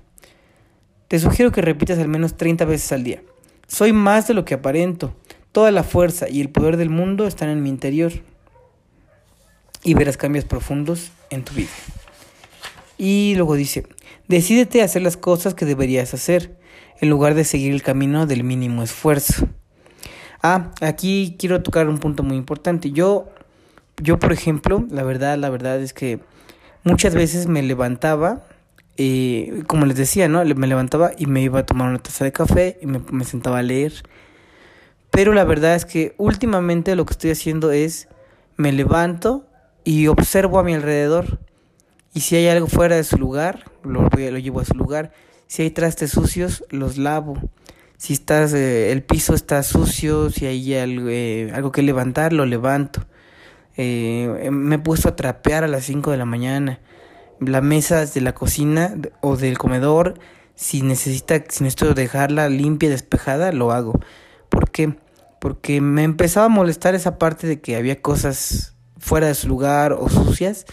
Te 1.06 1.20
sugiero 1.20 1.52
que 1.52 1.62
repitas 1.62 2.00
al 2.00 2.08
menos 2.08 2.36
30 2.36 2.64
veces 2.64 2.90
al 2.90 3.04
día. 3.04 3.22
Soy 3.68 3.92
más 3.92 4.26
de 4.26 4.34
lo 4.34 4.44
que 4.44 4.54
aparento. 4.54 5.14
Toda 5.52 5.70
la 5.70 5.84
fuerza 5.84 6.28
y 6.28 6.40
el 6.40 6.48
poder 6.48 6.76
del 6.78 6.90
mundo 6.90 7.28
están 7.28 7.48
en 7.48 7.62
mi 7.62 7.68
interior. 7.68 8.10
Y 9.84 9.94
verás 9.94 10.16
cambios 10.16 10.44
profundos 10.44 11.12
en 11.30 11.44
tu 11.44 11.54
vida. 11.54 11.70
Y 13.00 13.34
luego 13.36 13.54
dice, 13.54 13.86
decídete 14.28 14.82
a 14.82 14.84
hacer 14.84 15.00
las 15.00 15.16
cosas 15.16 15.54
que 15.54 15.64
deberías 15.64 16.12
hacer, 16.12 16.58
en 17.00 17.08
lugar 17.08 17.34
de 17.34 17.44
seguir 17.44 17.72
el 17.72 17.82
camino 17.82 18.26
del 18.26 18.44
mínimo 18.44 18.82
esfuerzo. 18.82 19.48
Ah, 20.42 20.72
aquí 20.82 21.36
quiero 21.38 21.62
tocar 21.62 21.88
un 21.88 21.96
punto 21.96 22.22
muy 22.22 22.36
importante. 22.36 22.90
Yo, 22.90 23.30
yo 24.02 24.18
por 24.18 24.32
ejemplo, 24.32 24.84
la 24.90 25.02
verdad, 25.02 25.38
la 25.38 25.48
verdad 25.48 25.80
es 25.80 25.94
que 25.94 26.20
muchas 26.84 27.14
veces 27.14 27.46
me 27.46 27.62
levantaba, 27.62 28.44
eh, 28.98 29.62
como 29.66 29.86
les 29.86 29.96
decía, 29.96 30.28
¿no? 30.28 30.44
Me 30.44 30.66
levantaba 30.66 31.12
y 31.16 31.24
me 31.24 31.40
iba 31.40 31.60
a 31.60 31.64
tomar 31.64 31.88
una 31.88 32.00
taza 32.00 32.24
de 32.24 32.32
café 32.32 32.78
y 32.82 32.86
me, 32.86 33.00
me 33.10 33.24
sentaba 33.24 33.60
a 33.60 33.62
leer 33.62 33.94
pero 35.10 35.34
la 35.34 35.44
verdad 35.44 35.74
es 35.74 35.84
que 35.84 36.14
últimamente 36.18 36.94
lo 36.94 37.04
que 37.04 37.12
estoy 37.12 37.30
haciendo 37.30 37.72
es 37.72 38.08
me 38.56 38.72
levanto 38.72 39.44
y 39.84 40.06
observo 40.06 40.58
a 40.58 40.64
mi 40.64 40.74
alrededor. 40.74 41.40
Y 42.12 42.20
si 42.20 42.36
hay 42.36 42.48
algo 42.48 42.66
fuera 42.66 42.96
de 42.96 43.04
su 43.04 43.18
lugar, 43.18 43.70
lo, 43.84 44.08
lo 44.08 44.38
llevo 44.38 44.60
a 44.60 44.64
su 44.64 44.74
lugar. 44.74 45.12
Si 45.46 45.62
hay 45.62 45.70
trastes 45.70 46.10
sucios, 46.10 46.64
los 46.70 46.98
lavo. 46.98 47.36
Si 47.96 48.14
estás, 48.14 48.52
eh, 48.52 48.90
el 48.92 49.02
piso 49.02 49.34
está 49.34 49.62
sucio, 49.62 50.30
si 50.30 50.46
hay 50.46 50.74
algo, 50.74 51.08
eh, 51.08 51.52
algo 51.54 51.70
que 51.70 51.82
levantar, 51.82 52.32
lo 52.32 52.46
levanto. 52.46 53.06
Eh, 53.76 54.48
me 54.50 54.76
he 54.76 54.78
puesto 54.78 55.08
a 55.08 55.16
trapear 55.16 55.64
a 55.64 55.68
las 55.68 55.84
5 55.84 56.10
de 56.10 56.16
la 56.16 56.24
mañana. 56.24 56.80
La 57.40 57.60
mesa 57.60 58.04
de 58.04 58.20
la 58.20 58.34
cocina 58.34 58.94
o 59.20 59.36
del 59.36 59.56
comedor, 59.58 60.18
si 60.54 60.82
necesita, 60.82 61.36
si 61.48 61.62
necesito 61.62 61.94
dejarla 61.94 62.48
limpia, 62.48 62.90
despejada, 62.90 63.52
lo 63.52 63.70
hago. 63.70 64.00
¿Por 64.48 64.70
qué? 64.70 64.96
Porque 65.40 65.80
me 65.80 66.02
empezaba 66.02 66.46
a 66.46 66.50
molestar 66.50 66.94
esa 66.94 67.18
parte 67.18 67.46
de 67.46 67.60
que 67.60 67.76
había 67.76 68.02
cosas 68.02 68.74
fuera 68.98 69.28
de 69.28 69.34
su 69.34 69.48
lugar 69.48 69.92
o 69.92 70.08
sucias 70.08 70.66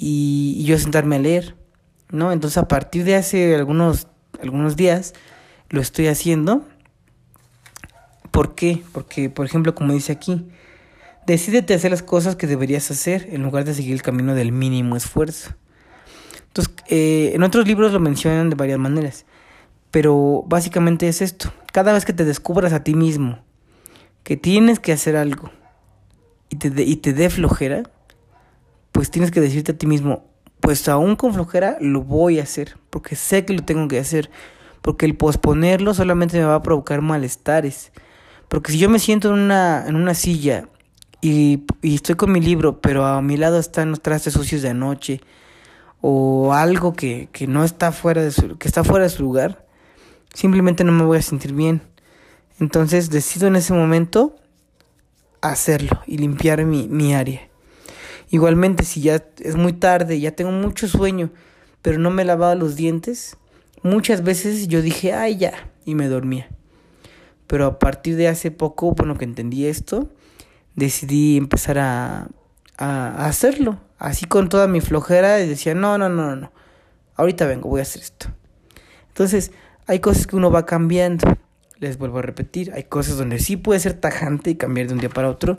y, 0.00 0.64
yo 0.64 0.78
sentarme 0.78 1.16
a 1.16 1.18
leer, 1.18 1.56
¿no? 2.10 2.32
Entonces 2.32 2.56
a 2.56 2.68
partir 2.68 3.04
de 3.04 3.16
hace 3.16 3.54
algunos, 3.56 4.06
algunos 4.40 4.76
días 4.76 5.12
lo 5.68 5.80
estoy 5.80 6.06
haciendo. 6.06 6.64
¿Por 8.30 8.54
qué? 8.54 8.82
Porque, 8.92 9.28
por 9.28 9.44
ejemplo, 9.44 9.74
como 9.74 9.92
dice 9.92 10.12
aquí, 10.12 10.46
decídete 11.26 11.74
hacer 11.74 11.90
las 11.90 12.02
cosas 12.02 12.36
que 12.36 12.46
deberías 12.46 12.90
hacer 12.90 13.28
en 13.32 13.42
lugar 13.42 13.64
de 13.64 13.74
seguir 13.74 13.92
el 13.92 14.02
camino 14.02 14.34
del 14.34 14.52
mínimo 14.52 14.96
esfuerzo. 14.96 15.54
Entonces, 16.46 16.74
eh, 16.86 17.32
en 17.34 17.42
otros 17.42 17.66
libros 17.66 17.92
lo 17.92 17.98
mencionan 17.98 18.50
de 18.50 18.56
varias 18.56 18.78
maneras, 18.78 19.26
pero 19.90 20.44
básicamente 20.46 21.08
es 21.08 21.20
esto 21.20 21.52
cada 21.72 21.92
vez 21.92 22.04
que 22.04 22.12
te 22.12 22.24
descubras 22.24 22.72
a 22.72 22.84
ti 22.84 22.94
mismo 22.94 23.38
que 24.22 24.36
tienes 24.36 24.78
que 24.78 24.92
hacer 24.92 25.16
algo 25.16 25.50
y 26.50 26.56
te, 26.56 26.82
y 26.82 26.96
te 26.96 27.12
dé 27.12 27.30
flojera, 27.30 27.84
pues 28.98 29.12
tienes 29.12 29.30
que 29.30 29.40
decirte 29.40 29.70
a 29.70 29.78
ti 29.78 29.86
mismo, 29.86 30.24
pues 30.58 30.88
aún 30.88 31.14
con 31.14 31.32
flojera 31.32 31.76
lo 31.80 32.02
voy 32.02 32.40
a 32.40 32.42
hacer, 32.42 32.78
porque 32.90 33.14
sé 33.14 33.44
que 33.44 33.52
lo 33.52 33.62
tengo 33.62 33.86
que 33.86 34.00
hacer, 34.00 34.28
porque 34.82 35.06
el 35.06 35.14
posponerlo 35.14 35.94
solamente 35.94 36.36
me 36.36 36.44
va 36.44 36.56
a 36.56 36.62
provocar 36.64 37.00
malestares. 37.00 37.92
Porque 38.48 38.72
si 38.72 38.78
yo 38.80 38.90
me 38.90 38.98
siento 38.98 39.28
en 39.28 39.34
una, 39.34 39.84
en 39.86 39.94
una 39.94 40.14
silla 40.14 40.68
y, 41.20 41.62
y 41.80 41.94
estoy 41.94 42.16
con 42.16 42.32
mi 42.32 42.40
libro, 42.40 42.80
pero 42.80 43.06
a 43.06 43.22
mi 43.22 43.36
lado 43.36 43.60
están 43.60 43.90
los 43.90 44.02
trastes 44.02 44.32
sucios 44.32 44.62
de 44.62 44.70
anoche, 44.70 45.20
o 46.00 46.52
algo 46.52 46.92
que, 46.92 47.28
que 47.30 47.46
no 47.46 47.62
está 47.62 47.92
fuera 47.92 48.20
de 48.20 48.32
su, 48.32 48.58
que 48.58 48.66
está 48.66 48.82
fuera 48.82 49.04
de 49.04 49.10
su 49.10 49.22
lugar, 49.22 49.64
simplemente 50.34 50.82
no 50.82 50.90
me 50.90 51.04
voy 51.04 51.18
a 51.18 51.22
sentir 51.22 51.52
bien. 51.52 51.82
Entonces 52.58 53.10
decido 53.10 53.46
en 53.46 53.54
ese 53.54 53.74
momento 53.74 54.34
hacerlo 55.40 56.00
y 56.04 56.18
limpiar 56.18 56.64
mi, 56.64 56.88
mi 56.88 57.14
área. 57.14 57.47
Igualmente, 58.30 58.84
si 58.84 59.00
ya 59.00 59.24
es 59.38 59.56
muy 59.56 59.72
tarde, 59.72 60.20
ya 60.20 60.32
tengo 60.32 60.50
mucho 60.50 60.88
sueño, 60.88 61.30
pero 61.82 61.98
no 61.98 62.10
me 62.10 62.22
he 62.22 62.24
lavado 62.24 62.54
los 62.54 62.76
dientes, 62.76 63.36
muchas 63.82 64.22
veces 64.22 64.68
yo 64.68 64.82
dije, 64.82 65.14
ay 65.14 65.38
ya, 65.38 65.70
y 65.84 65.94
me 65.94 66.08
dormía. 66.08 66.48
Pero 67.46 67.66
a 67.66 67.78
partir 67.78 68.16
de 68.16 68.28
hace 68.28 68.50
poco, 68.50 68.92
bueno, 68.92 69.16
que 69.16 69.24
entendí 69.24 69.66
esto, 69.66 70.10
decidí 70.74 71.36
empezar 71.38 71.78
a, 71.78 72.28
a 72.76 73.26
hacerlo. 73.26 73.80
Así 73.98 74.26
con 74.26 74.48
toda 74.48 74.68
mi 74.68 74.80
flojera 74.80 75.40
y 75.40 75.48
decía, 75.48 75.74
no, 75.74 75.98
no, 75.98 76.08
no, 76.08 76.36
no, 76.36 76.52
ahorita 77.16 77.46
vengo, 77.46 77.68
voy 77.68 77.80
a 77.80 77.82
hacer 77.82 78.02
esto. 78.02 78.28
Entonces, 79.08 79.50
hay 79.86 79.98
cosas 79.98 80.26
que 80.26 80.36
uno 80.36 80.50
va 80.50 80.64
cambiando. 80.64 81.26
Les 81.78 81.98
vuelvo 81.98 82.18
a 82.18 82.22
repetir, 82.22 82.72
hay 82.72 82.84
cosas 82.84 83.18
donde 83.18 83.38
sí 83.38 83.56
puede 83.56 83.80
ser 83.80 83.94
tajante 83.94 84.50
y 84.50 84.54
cambiar 84.56 84.88
de 84.88 84.94
un 84.94 85.00
día 85.00 85.08
para 85.08 85.28
otro. 85.28 85.56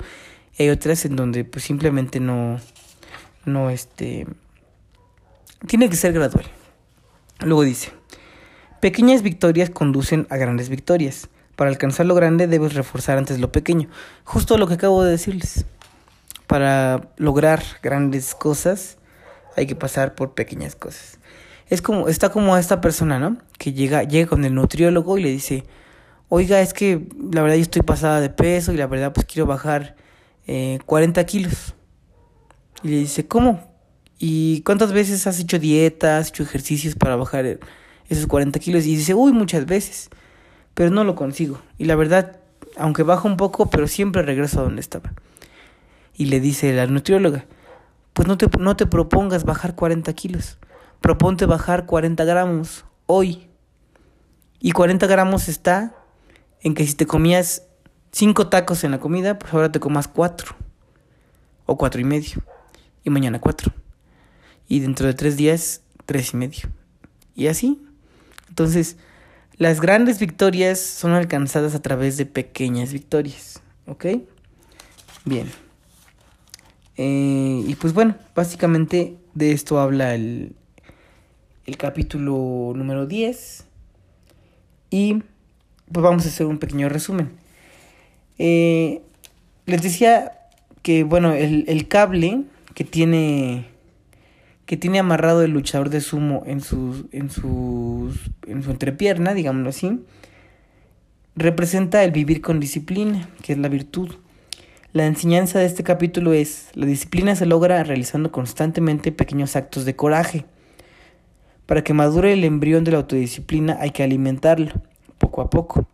Hay 0.57 0.69
otras 0.69 1.05
en 1.05 1.15
donde 1.15 1.45
pues 1.45 1.63
simplemente 1.63 2.19
no, 2.19 2.59
no 3.45 3.69
este, 3.69 4.27
tiene 5.67 5.89
que 5.89 5.95
ser 5.95 6.13
gradual. 6.13 6.45
Luego 7.41 7.63
dice, 7.63 7.91
pequeñas 8.81 9.21
victorias 9.21 9.69
conducen 9.69 10.27
a 10.29 10.37
grandes 10.37 10.69
victorias. 10.69 11.29
Para 11.55 11.69
alcanzar 11.69 12.05
lo 12.05 12.15
grande 12.15 12.47
debes 12.47 12.73
reforzar 12.73 13.17
antes 13.17 13.39
lo 13.39 13.51
pequeño. 13.51 13.89
Justo 14.23 14.57
lo 14.57 14.67
que 14.67 14.75
acabo 14.75 15.03
de 15.03 15.11
decirles. 15.11 15.65
Para 16.47 17.09
lograr 17.17 17.61
grandes 17.83 18.33
cosas 18.33 18.97
hay 19.55 19.67
que 19.67 19.75
pasar 19.75 20.15
por 20.15 20.33
pequeñas 20.33 20.75
cosas. 20.75 21.19
Es 21.69 21.81
como, 21.81 22.07
está 22.07 22.29
como 22.29 22.57
esta 22.57 22.81
persona, 22.81 23.19
¿no? 23.19 23.37
Que 23.57 23.73
llega, 23.73 24.03
llega 24.03 24.27
con 24.27 24.43
el 24.45 24.55
nutriólogo 24.55 25.17
y 25.17 25.23
le 25.23 25.29
dice, 25.29 25.65
oiga, 26.29 26.61
es 26.61 26.73
que 26.73 27.07
la 27.31 27.41
verdad 27.41 27.57
yo 27.57 27.61
estoy 27.61 27.81
pasada 27.83 28.21
de 28.21 28.29
peso 28.29 28.73
y 28.73 28.77
la 28.77 28.87
verdad 28.87 29.13
pues 29.13 29.25
quiero 29.25 29.45
bajar 29.45 29.95
eh, 30.51 30.79
40 30.85 31.23
kilos. 31.25 31.75
Y 32.83 32.87
le 32.89 32.97
dice, 32.97 33.27
¿cómo? 33.27 33.71
¿Y 34.17 34.61
cuántas 34.61 34.91
veces 34.91 35.27
has 35.27 35.39
hecho 35.39 35.59
dietas, 35.59 36.21
has 36.21 36.29
hecho 36.29 36.43
ejercicios 36.43 36.95
para 36.95 37.15
bajar 37.15 37.59
esos 38.09 38.27
40 38.27 38.59
kilos? 38.59 38.85
Y 38.85 38.95
dice, 38.95 39.13
uy, 39.13 39.31
muchas 39.31 39.65
veces, 39.65 40.09
pero 40.73 40.89
no 40.89 41.03
lo 41.03 41.15
consigo. 41.15 41.61
Y 41.77 41.85
la 41.85 41.95
verdad, 41.95 42.39
aunque 42.77 43.03
bajo 43.03 43.27
un 43.27 43.37
poco, 43.37 43.69
pero 43.69 43.87
siempre 43.87 44.21
regreso 44.23 44.59
a 44.59 44.63
donde 44.63 44.81
estaba. 44.81 45.13
Y 46.15 46.25
le 46.25 46.39
dice 46.39 46.73
la 46.73 46.87
nutrióloga, 46.87 47.45
pues 48.13 48.27
no 48.27 48.37
te, 48.37 48.47
no 48.59 48.75
te 48.75 48.85
propongas 48.87 49.45
bajar 49.45 49.75
40 49.75 50.11
kilos 50.13 50.57
proponte 51.01 51.45
bajar 51.45 51.85
40 51.85 52.23
gramos 52.25 52.85
hoy. 53.05 53.47
Y 54.59 54.71
40 54.71 55.07
gramos 55.07 55.47
está 55.47 55.95
en 56.61 56.73
que 56.73 56.85
si 56.85 56.95
te 56.95 57.05
comías 57.05 57.63
5 58.11 58.47
tacos 58.47 58.83
en 58.83 58.91
la 58.91 58.99
comida, 58.99 59.37
pues 59.37 59.53
ahora 59.53 59.71
te 59.71 59.79
comas 59.79 60.07
4. 60.07 60.55
O 61.65 61.77
4 61.77 62.01
y 62.01 62.03
medio. 62.03 62.43
Y 63.03 63.09
mañana 63.09 63.39
4. 63.39 63.71
Y 64.67 64.79
dentro 64.79 65.07
de 65.07 65.13
3 65.13 65.37
días, 65.37 65.81
3 66.05 66.33
y 66.33 66.37
medio. 66.37 66.69
Y 67.35 67.47
así. 67.47 67.81
Entonces, 68.49 68.97
las 69.57 69.81
grandes 69.81 70.19
victorias 70.19 70.79
son 70.79 71.11
alcanzadas 71.11 71.75
a 71.75 71.81
través 71.81 72.17
de 72.17 72.25
pequeñas 72.25 72.93
victorias. 72.93 73.61
¿Ok? 73.85 74.05
Bien. 75.25 75.51
Eh, 76.97 77.63
y 77.65 77.75
pues 77.75 77.93
bueno, 77.93 78.15
básicamente 78.35 79.17
de 79.33 79.53
esto 79.53 79.79
habla 79.79 80.15
el, 80.15 80.53
el 81.65 81.77
capítulo 81.77 82.73
número 82.75 83.05
10 83.05 83.63
y 84.89 85.23
pues 85.91 86.03
vamos 86.03 86.25
a 86.25 86.29
hacer 86.29 86.45
un 86.45 86.57
pequeño 86.57 86.89
resumen. 86.89 87.31
Eh, 88.39 89.01
les 89.65 89.81
decía 89.81 90.31
que 90.81 91.03
bueno, 91.03 91.33
el, 91.33 91.65
el, 91.67 91.87
cable 91.87 92.43
que 92.73 92.85
tiene 92.85 93.65
que 94.65 94.77
tiene 94.77 94.99
amarrado 94.99 95.41
el 95.43 95.51
luchador 95.51 95.89
de 95.89 95.99
sumo 95.99 96.43
en 96.45 96.61
sus 96.61 97.05
en 97.11 97.29
sus 97.29 98.31
en 98.47 98.63
su 98.63 98.71
entrepierna, 98.71 99.33
digámoslo 99.33 99.69
así, 99.69 99.99
representa 101.35 102.03
el 102.03 102.11
vivir 102.11 102.41
con 102.41 102.59
disciplina, 102.59 103.29
que 103.41 103.53
es 103.53 103.59
la 103.59 103.67
virtud. 103.67 104.15
La 104.91 105.05
enseñanza 105.05 105.59
de 105.59 105.65
este 105.65 105.83
capítulo 105.83 106.33
es, 106.33 106.69
la 106.73 106.87
disciplina 106.87 107.35
se 107.35 107.45
logra 107.45 107.83
realizando 107.83 108.31
constantemente 108.31 109.11
pequeños 109.11 109.55
actos 109.55 109.85
de 109.85 109.95
coraje. 109.95 110.45
Para 111.67 111.83
que 111.83 111.93
madure 111.93 112.33
el 112.33 112.43
embrión 112.43 112.83
de 112.83 112.93
la 112.93 112.97
autodisciplina 112.97 113.77
hay 113.79 113.91
que 113.91 114.01
alimentarlo, 114.01 114.71
poco 115.19 115.41
a 115.41 115.49
poco. 115.51 115.87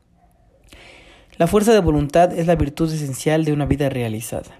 La 1.38 1.48
fuerza 1.48 1.74
de 1.74 1.80
voluntad 1.80 2.32
es 2.32 2.48
la 2.48 2.56
virtud 2.56 2.94
esencial 2.94 3.44
de 3.44 3.52
una 3.52 3.66
vida 3.66 3.90
realizada. 3.90 4.58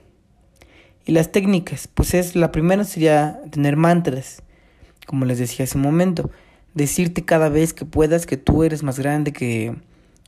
Y 1.06 1.14
las 1.14 1.32
técnicas, 1.32 1.88
pues 1.88 2.14
es 2.14 2.36
la 2.36 2.52
primera 2.52 2.84
sería 2.84 3.40
tener 3.50 3.78
mantras, 3.78 4.44
como 5.06 5.24
les 5.24 5.40
decía 5.40 5.64
hace 5.64 5.78
un 5.78 5.84
momento, 5.84 6.32
decirte 6.74 7.24
cada 7.24 7.48
vez 7.48 7.74
que 7.74 7.86
puedas 7.86 8.26
que 8.26 8.36
tú 8.36 8.64
eres 8.64 8.84
más 8.84 9.00
grande 9.00 9.32
que, 9.32 9.74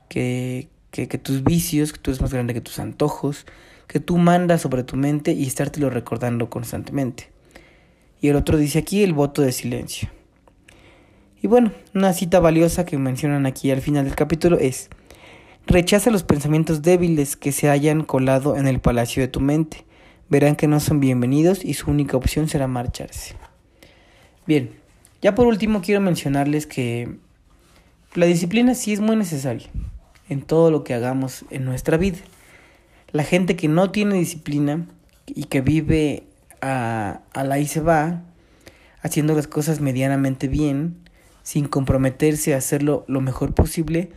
que, 0.08 0.70
que, 0.92 1.10
que 1.10 1.18
tus 1.18 1.44
vicios, 1.44 1.92
que 1.92 2.00
tú 2.00 2.12
eres 2.12 2.22
más 2.22 2.32
grande 2.32 2.54
que 2.54 2.62
tus 2.62 2.80
antojos, 2.80 3.46
que 3.88 4.00
tú 4.00 4.18
mandas 4.18 4.62
sobre 4.62 4.84
tu 4.84 4.96
mente 4.96 5.34
y 5.34 5.46
estártelo 5.48 5.90
recordando 5.90 6.50
constantemente. 6.50 7.30
Y 8.22 8.30
el 8.30 8.38
otro 8.38 8.58
dice 8.58 8.80
aquí 8.80 9.04
el 9.04 9.12
voto 9.12 9.42
de 9.42 9.52
silencio. 9.52 10.10
Y 11.42 11.48
bueno, 11.48 11.74
una 11.94 12.14
cita 12.14 12.40
valiosa 12.40 12.86
que 12.86 12.98
mencionan 12.98 13.46
aquí 13.46 13.70
al 13.70 13.82
final 13.82 14.06
del 14.06 14.16
capítulo 14.16 14.58
es, 14.58 14.90
rechaza 15.68 16.12
los 16.12 16.24
pensamientos 16.24 16.82
débiles 16.82 17.36
que 17.36 17.52
se 17.52 17.70
hayan 17.70 18.04
colado 18.04 18.56
en 18.56 18.68
el 18.68 18.80
palacio 18.80 19.22
de 19.22 19.28
tu 19.28 19.42
mente. 19.42 19.86
Verán 20.30 20.56
que 20.56 20.68
no 20.68 20.80
son 20.80 21.00
bienvenidos 21.00 21.64
y 21.64 21.74
su 21.74 21.92
única 21.92 22.18
opción 22.18 22.48
será 22.48 22.68
marcharse. 22.68 23.36
Bien, 24.46 24.72
ya 25.22 25.36
por 25.36 25.46
último 25.46 25.82
quiero 25.82 26.00
mencionarles 26.02 26.68
que 26.68 27.18
la 28.16 28.26
disciplina 28.26 28.76
sí 28.76 28.94
es 28.94 29.02
muy 29.02 29.16
necesaria 29.18 29.68
en 30.30 30.42
todo 30.42 30.72
lo 30.72 30.84
que 30.84 30.94
hagamos 30.94 31.46
en 31.50 31.66
nuestra 31.66 31.98
vida. 31.98 32.20
La 33.12 33.24
gente 33.24 33.56
que 33.56 33.68
no 33.68 33.92
tiene 33.92 34.16
disciplina 34.16 34.88
y 35.28 35.46
que 35.46 35.62
vive 35.62 36.24
a, 36.62 37.22
a 37.34 37.44
la 37.44 37.60
y 37.60 37.68
se 37.68 37.82
va, 37.82 38.24
haciendo 39.02 39.36
las 39.36 39.48
cosas 39.48 39.82
medianamente 39.82 40.48
bien, 40.48 40.98
sin 41.44 41.68
comprometerse 41.68 42.54
a 42.54 42.58
hacerlo 42.58 43.06
lo 43.08 43.22
mejor 43.22 43.54
posible, 43.54 44.12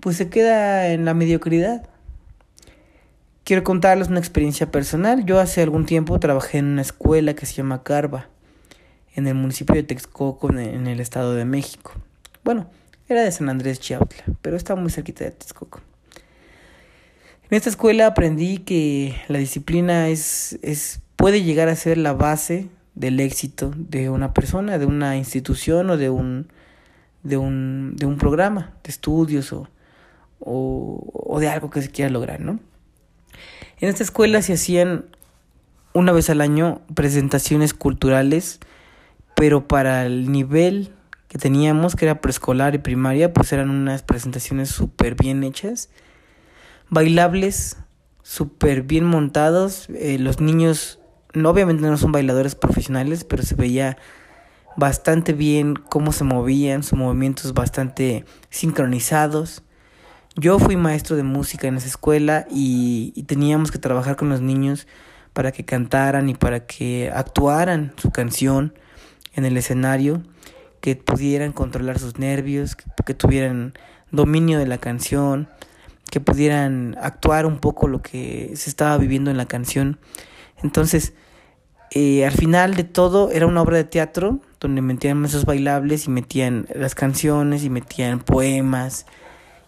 pues 0.00 0.16
se 0.16 0.28
queda 0.28 0.88
en 0.88 1.04
la 1.04 1.14
mediocridad. 1.14 1.88
Quiero 3.44 3.64
contarles 3.64 4.08
una 4.08 4.18
experiencia 4.18 4.70
personal. 4.70 5.24
Yo 5.24 5.40
hace 5.40 5.62
algún 5.62 5.86
tiempo 5.86 6.18
trabajé 6.20 6.58
en 6.58 6.66
una 6.66 6.82
escuela 6.82 7.34
que 7.34 7.46
se 7.46 7.54
llama 7.54 7.82
Carva, 7.82 8.28
en 9.14 9.26
el 9.26 9.34
municipio 9.34 9.74
de 9.74 9.82
Texcoco, 9.82 10.50
en 10.50 10.86
el 10.86 11.00
estado 11.00 11.34
de 11.34 11.44
México. 11.44 11.92
Bueno, 12.44 12.68
era 13.08 13.22
de 13.22 13.32
San 13.32 13.48
Andrés 13.48 13.80
Chiautla, 13.80 14.24
pero 14.40 14.56
estaba 14.56 14.80
muy 14.80 14.90
cerquita 14.90 15.24
de 15.24 15.32
Texcoco. 15.32 15.80
En 17.50 17.56
esta 17.56 17.68
escuela 17.68 18.06
aprendí 18.06 18.58
que 18.58 19.16
la 19.26 19.38
disciplina 19.38 20.08
es, 20.08 20.58
es, 20.62 21.00
puede 21.16 21.42
llegar 21.42 21.68
a 21.68 21.74
ser 21.74 21.98
la 21.98 22.12
base 22.12 22.68
del 22.94 23.18
éxito 23.18 23.72
de 23.76 24.10
una 24.10 24.32
persona, 24.32 24.78
de 24.78 24.86
una 24.86 25.16
institución 25.16 25.90
o 25.90 25.96
de 25.96 26.10
un, 26.10 26.46
de 27.24 27.36
un, 27.36 27.96
de 27.96 28.06
un 28.06 28.18
programa 28.18 28.74
de 28.84 28.90
estudios 28.90 29.52
o, 29.52 29.68
o, 30.40 31.10
o 31.12 31.40
de 31.40 31.48
algo 31.48 31.70
que 31.70 31.82
se 31.82 31.90
quiera 31.90 32.10
lograr, 32.10 32.40
¿no? 32.40 32.58
En 33.78 33.88
esta 33.88 34.02
escuela 34.02 34.42
se 34.42 34.54
hacían 34.54 35.06
una 35.92 36.12
vez 36.12 36.28
al 36.30 36.40
año 36.40 36.82
presentaciones 36.94 37.74
culturales, 37.74 38.60
pero 39.34 39.68
para 39.68 40.04
el 40.04 40.30
nivel 40.30 40.92
que 41.28 41.38
teníamos, 41.38 41.96
que 41.96 42.04
era 42.04 42.20
preescolar 42.20 42.74
y 42.74 42.78
primaria, 42.78 43.32
pues 43.32 43.52
eran 43.52 43.70
unas 43.70 44.02
presentaciones 44.02 44.68
súper 44.68 45.14
bien 45.14 45.44
hechas 45.44 45.88
bailables 46.90 47.76
súper 48.22 48.82
bien 48.82 49.04
montados. 49.04 49.88
Eh, 49.90 50.18
los 50.18 50.40
niños, 50.40 50.98
obviamente 51.34 51.82
no 51.82 51.96
son 51.96 52.12
bailadores 52.12 52.54
profesionales, 52.54 53.24
pero 53.24 53.42
se 53.42 53.54
veía 53.54 53.96
bastante 54.76 55.32
bien 55.32 55.74
cómo 55.74 56.12
se 56.12 56.24
movían, 56.24 56.82
sus 56.82 56.98
movimientos 56.98 57.54
bastante 57.54 58.26
sincronizados. 58.50 59.62
Yo 60.40 60.58
fui 60.58 60.74
maestro 60.74 61.16
de 61.16 61.22
música 61.22 61.68
en 61.68 61.76
esa 61.76 61.86
escuela 61.86 62.46
y, 62.50 63.12
teníamos 63.26 63.70
que 63.70 63.78
trabajar 63.78 64.16
con 64.16 64.30
los 64.30 64.40
niños 64.40 64.86
para 65.34 65.52
que 65.52 65.66
cantaran 65.66 66.30
y 66.30 66.34
para 66.34 66.64
que 66.64 67.12
actuaran 67.14 67.92
su 67.98 68.10
canción 68.10 68.72
en 69.34 69.44
el 69.44 69.58
escenario, 69.58 70.22
que 70.80 70.96
pudieran 70.96 71.52
controlar 71.52 71.98
sus 71.98 72.18
nervios, 72.18 72.74
que, 72.74 72.84
que 73.04 73.12
tuvieran 73.12 73.74
dominio 74.12 74.58
de 74.58 74.66
la 74.66 74.78
canción, 74.78 75.50
que 76.10 76.20
pudieran 76.20 76.96
actuar 77.02 77.44
un 77.44 77.58
poco 77.58 77.86
lo 77.86 78.00
que 78.00 78.52
se 78.54 78.70
estaba 78.70 78.96
viviendo 78.96 79.30
en 79.30 79.36
la 79.36 79.44
canción. 79.44 79.98
Entonces, 80.62 81.12
eh, 81.90 82.24
al 82.24 82.32
final 82.32 82.76
de 82.76 82.84
todo 82.84 83.30
era 83.30 83.46
una 83.46 83.60
obra 83.60 83.76
de 83.76 83.84
teatro 83.84 84.40
donde 84.58 84.80
metían 84.80 85.22
esos 85.22 85.44
bailables 85.44 86.06
y 86.06 86.10
metían 86.10 86.66
las 86.74 86.94
canciones 86.94 87.62
y 87.62 87.68
metían 87.68 88.20
poemas. 88.20 89.04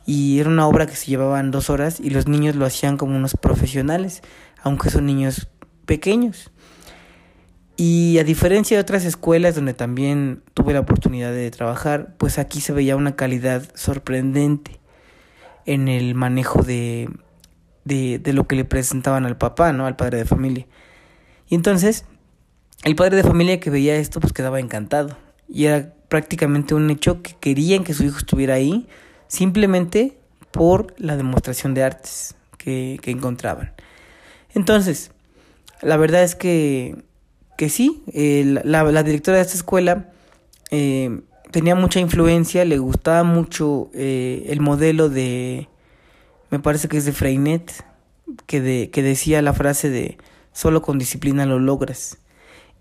Y 0.04 0.40
era 0.40 0.50
una 0.50 0.66
obra 0.66 0.86
que 0.86 0.96
se 0.96 1.06
llevaban 1.06 1.50
dos 1.50 1.70
horas 1.70 2.00
y 2.00 2.10
los 2.10 2.26
niños 2.26 2.56
lo 2.56 2.66
hacían 2.66 2.96
como 2.96 3.16
unos 3.16 3.36
profesionales, 3.36 4.22
aunque 4.62 4.90
son 4.90 5.06
niños 5.06 5.48
pequeños. 5.86 6.50
Y 7.76 8.18
a 8.18 8.24
diferencia 8.24 8.76
de 8.76 8.80
otras 8.82 9.04
escuelas 9.04 9.54
donde 9.54 9.74
también 9.74 10.42
tuve 10.54 10.72
la 10.72 10.80
oportunidad 10.80 11.32
de 11.32 11.50
trabajar, 11.50 12.14
pues 12.18 12.38
aquí 12.38 12.60
se 12.60 12.72
veía 12.72 12.96
una 12.96 13.16
calidad 13.16 13.62
sorprendente 13.74 14.78
en 15.64 15.88
el 15.88 16.14
manejo 16.14 16.62
de, 16.62 17.08
de, 17.84 18.18
de 18.18 18.32
lo 18.32 18.46
que 18.46 18.56
le 18.56 18.64
presentaban 18.64 19.24
al 19.24 19.38
papá, 19.38 19.72
¿no? 19.72 19.86
Al 19.86 19.96
padre 19.96 20.18
de 20.18 20.24
familia. 20.24 20.66
Y 21.48 21.54
entonces, 21.54 22.04
el 22.84 22.94
padre 22.94 23.16
de 23.16 23.22
familia 23.22 23.60
que 23.60 23.70
veía 23.70 23.96
esto, 23.96 24.20
pues 24.20 24.32
quedaba 24.32 24.60
encantado. 24.60 25.16
Y 25.48 25.66
era 25.66 25.94
prácticamente 26.08 26.74
un 26.74 26.90
hecho 26.90 27.22
que 27.22 27.34
querían 27.40 27.84
que 27.84 27.94
su 27.94 28.04
hijo 28.04 28.18
estuviera 28.18 28.54
ahí, 28.54 28.86
simplemente 29.32 30.18
por 30.50 30.94
la 30.98 31.16
demostración 31.16 31.72
de 31.72 31.82
artes 31.82 32.34
que, 32.58 33.00
encontraban. 33.06 33.72
Entonces, 34.54 35.10
la 35.80 35.96
verdad 35.96 36.22
es 36.22 36.34
que, 36.34 37.02
que 37.56 37.70
sí, 37.70 38.02
eh, 38.12 38.60
la, 38.62 38.82
la, 38.82 39.02
directora 39.02 39.38
de 39.38 39.42
esta 39.44 39.54
escuela 39.54 40.10
eh, 40.70 41.22
tenía 41.50 41.74
mucha 41.74 41.98
influencia, 41.98 42.66
le 42.66 42.76
gustaba 42.76 43.22
mucho 43.22 43.88
eh, 43.94 44.44
el 44.48 44.60
modelo 44.60 45.08
de, 45.08 45.66
me 46.50 46.58
parece 46.58 46.88
que 46.88 46.98
es 46.98 47.06
de 47.06 47.12
Freinet, 47.12 47.86
que, 48.44 48.60
de, 48.60 48.90
que 48.90 49.02
decía 49.02 49.40
la 49.40 49.54
frase 49.54 49.88
de 49.88 50.18
solo 50.52 50.82
con 50.82 50.98
disciplina 50.98 51.46
lo 51.46 51.58
logras. 51.58 52.18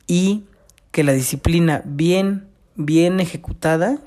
Y 0.06 0.44
que 0.92 1.06
la 1.06 1.14
disciplina 1.14 1.82
bien, 1.86 2.50
bien 2.76 3.22
ejecutada 3.22 4.00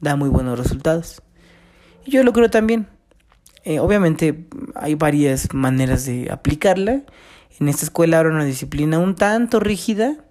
da 0.00 0.16
muy 0.16 0.30
buenos 0.30 0.58
resultados. 0.58 1.20
Y 2.04 2.12
yo 2.12 2.22
lo 2.22 2.32
creo 2.32 2.50
también. 2.50 2.86
Eh, 3.64 3.78
obviamente 3.78 4.46
hay 4.74 4.94
varias 4.94 5.52
maneras 5.52 6.06
de 6.06 6.30
aplicarla. 6.30 7.02
En 7.58 7.68
esta 7.68 7.84
escuela 7.84 8.20
era 8.20 8.30
una 8.30 8.44
disciplina 8.44 8.98
un 8.98 9.14
tanto 9.14 9.60
rígida, 9.60 10.24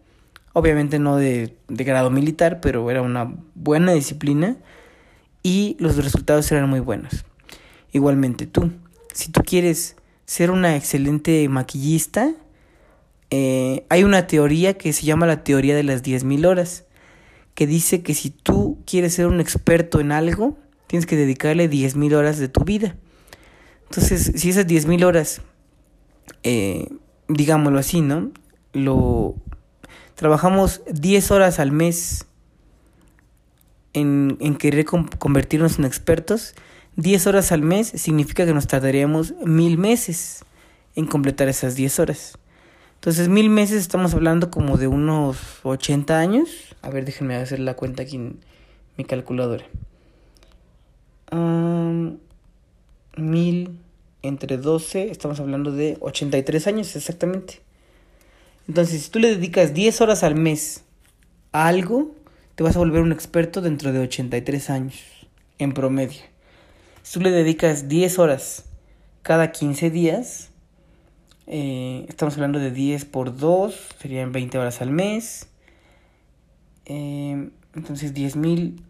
obviamente 0.53 0.97
no 0.97 1.15
de, 1.15 1.55
de, 1.67 1.84
grado 1.84 2.10
militar, 2.10 2.60
pero 2.60 2.89
era 2.89 3.03
una 3.03 3.32
buena 3.53 3.93
disciplina 3.93 4.58
y 5.43 5.77
los 5.79 6.03
resultados 6.03 6.51
eran 6.51 6.69
muy 6.69 6.79
buenos. 6.79 7.23
Igualmente 7.91 8.47
tú, 8.47 8.71
si 9.13 9.32
tú 9.32 9.41
quieres 9.43 9.95
ser 10.25 10.49
una 10.51 10.75
excelente 10.75 11.47
maquillista, 11.49 12.34
eh, 13.32 13.86
hay 13.89 14.03
una 14.03 14.27
teoría 14.27 14.77
que 14.77 14.93
se 14.93 15.05
llama 15.05 15.27
la 15.27 15.43
teoría 15.43 15.75
de 15.75 15.84
las 15.84 16.03
10.000 16.03 16.45
horas, 16.47 16.86
que 17.53 17.67
dice 17.67 18.01
que 18.01 18.13
si 18.13 18.29
tú 18.29 18.79
quieres 18.86 19.13
ser 19.13 19.27
un 19.27 19.39
experto 19.39 19.99
en 19.99 20.12
algo, 20.12 20.58
tienes 20.89 21.06
que 21.06 21.15
dedicarle 21.15 21.69
10.000 21.69 22.15
horas 22.15 22.39
de 22.39 22.47
tu 22.47 22.63
vida. 22.63 22.95
Entonces, 23.84 24.32
si 24.36 24.49
esas 24.49 24.65
10.000 24.65 25.06
horas, 25.06 25.41
eh, 26.41 26.88
digámoslo 27.28 27.78
así, 27.78 28.02
¿no? 28.02 28.32
Lo, 28.73 29.36
Trabajamos 30.15 30.82
10 30.91 31.30
horas 31.30 31.60
al 31.60 31.71
mes 31.71 32.25
en, 33.93 34.36
en 34.41 34.56
querer 34.56 34.84
convertirnos 34.84 35.78
en 35.78 35.86
expertos. 35.86 36.56
10 36.95 37.28
horas 37.28 37.52
al 37.54 37.62
mes 37.62 37.88
significa 37.88 38.45
que 38.45 38.54
nos 38.54 38.67
tardaríamos 38.67 39.34
mil 39.45 39.78
meses 39.78 40.43
en 40.95 41.06
completar 41.06 41.47
esas 41.47 41.75
10 41.75 41.99
horas. 41.99 42.38
Entonces, 42.95 43.30
mil 43.30 43.49
meses 43.49 43.80
estamos 43.80 44.13
hablando 44.13 44.52
como 44.52 44.75
de 44.75 44.88
unos 44.88 45.38
80 45.63 46.19
años. 46.19 46.49
A 46.82 46.89
ver, 46.89 47.06
déjenme 47.06 47.36
hacer 47.36 47.60
la 47.60 47.75
cuenta 47.75 48.04
aquí 48.04 48.17
en 48.17 48.39
mi 48.97 49.06
calculadora. 49.06 49.63
Um, 51.32 52.18
mil 53.18 53.80
entre 54.22 54.58
12, 54.58 55.12
estamos 55.12 55.39
hablando 55.39 55.72
de 55.72 55.98
83 56.02 56.68
años 56.68 56.96
exactamente. 56.96 57.62
Entonces, 58.68 59.04
si 59.04 59.10
tú 59.12 59.20
le 59.20 59.36
dedicas 59.36 59.74
10 59.74 60.02
horas 60.02 60.24
al 60.24 60.36
mes 60.36 60.84
a 61.52 61.68
algo, 61.68 62.15
te 62.56 62.63
vas 62.63 62.76
a 62.76 62.80
volver 62.80 63.02
un 63.02 63.12
experto 63.12 63.62
dentro 63.62 63.92
de 63.94 64.00
83 64.00 64.70
años, 64.70 64.96
en 65.58 65.74
promedio. 65.74 66.22
Si 67.04 67.13
tú 67.13 67.22
le 67.22 67.32
dedicas 67.32 67.88
10 67.88 68.20
horas 68.20 68.65
cada 69.24 69.52
15 69.52 69.89
días, 69.89 70.50
Eh, 71.52 72.06
estamos 72.08 72.36
hablando 72.36 72.60
de 72.60 72.70
10 72.70 73.06
por 73.06 73.36
2, 73.36 73.74
serían 74.00 74.32
20 74.32 74.60
horas 74.60 74.82
al 74.84 74.92
mes. 74.92 75.48
Eh, 76.86 77.50
entonces 77.74 78.13
10.000 78.13 78.84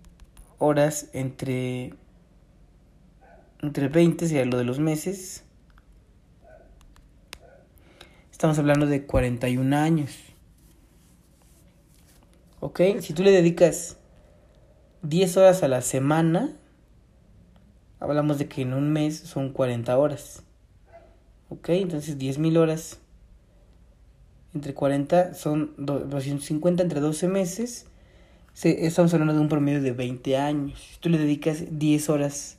horas 0.58 1.08
entre, 1.14 1.94
entre 3.62 3.88
20 3.88 4.28
sería 4.28 4.46
lo 4.46 4.58
de 4.58 4.64
los 4.64 4.80
meses. 4.80 5.44
Estamos 8.32 8.58
hablando 8.58 8.86
de 8.86 9.06
41 9.06 9.76
años. 9.76 10.16
¿Ok? 12.62 12.82
Si 13.02 13.14
tú 13.14 13.24
le 13.24 13.32
dedicas 13.32 13.98
10 15.02 15.38
horas 15.38 15.64
a 15.64 15.68
la 15.68 15.82
semana, 15.82 16.56
hablamos 18.00 18.38
de 18.38 18.48
que 18.48 18.62
en 18.62 18.74
un 18.74 18.92
mes 18.92 19.18
son 19.18 19.52
40 19.52 19.98
horas. 19.98 20.44
¿Ok? 21.50 21.70
Entonces 21.70 22.18
10.000 22.18 22.58
horas 22.58 23.00
entre 24.54 24.74
40 24.74 25.34
son 25.34 25.74
250 25.78 26.84
entre 26.84 27.00
12 27.02 27.28
meses. 27.28 27.88
Estamos 28.64 29.14
hablando 29.14 29.34
de 29.34 29.40
un 29.40 29.50
promedio 29.50 29.82
de 29.82 29.92
20 29.92 30.38
años. 30.38 30.80
Si 30.80 31.00
tú 31.00 31.10
le 31.10 31.18
dedicas 31.18 31.78
10 31.78 32.10
horas 32.10 32.59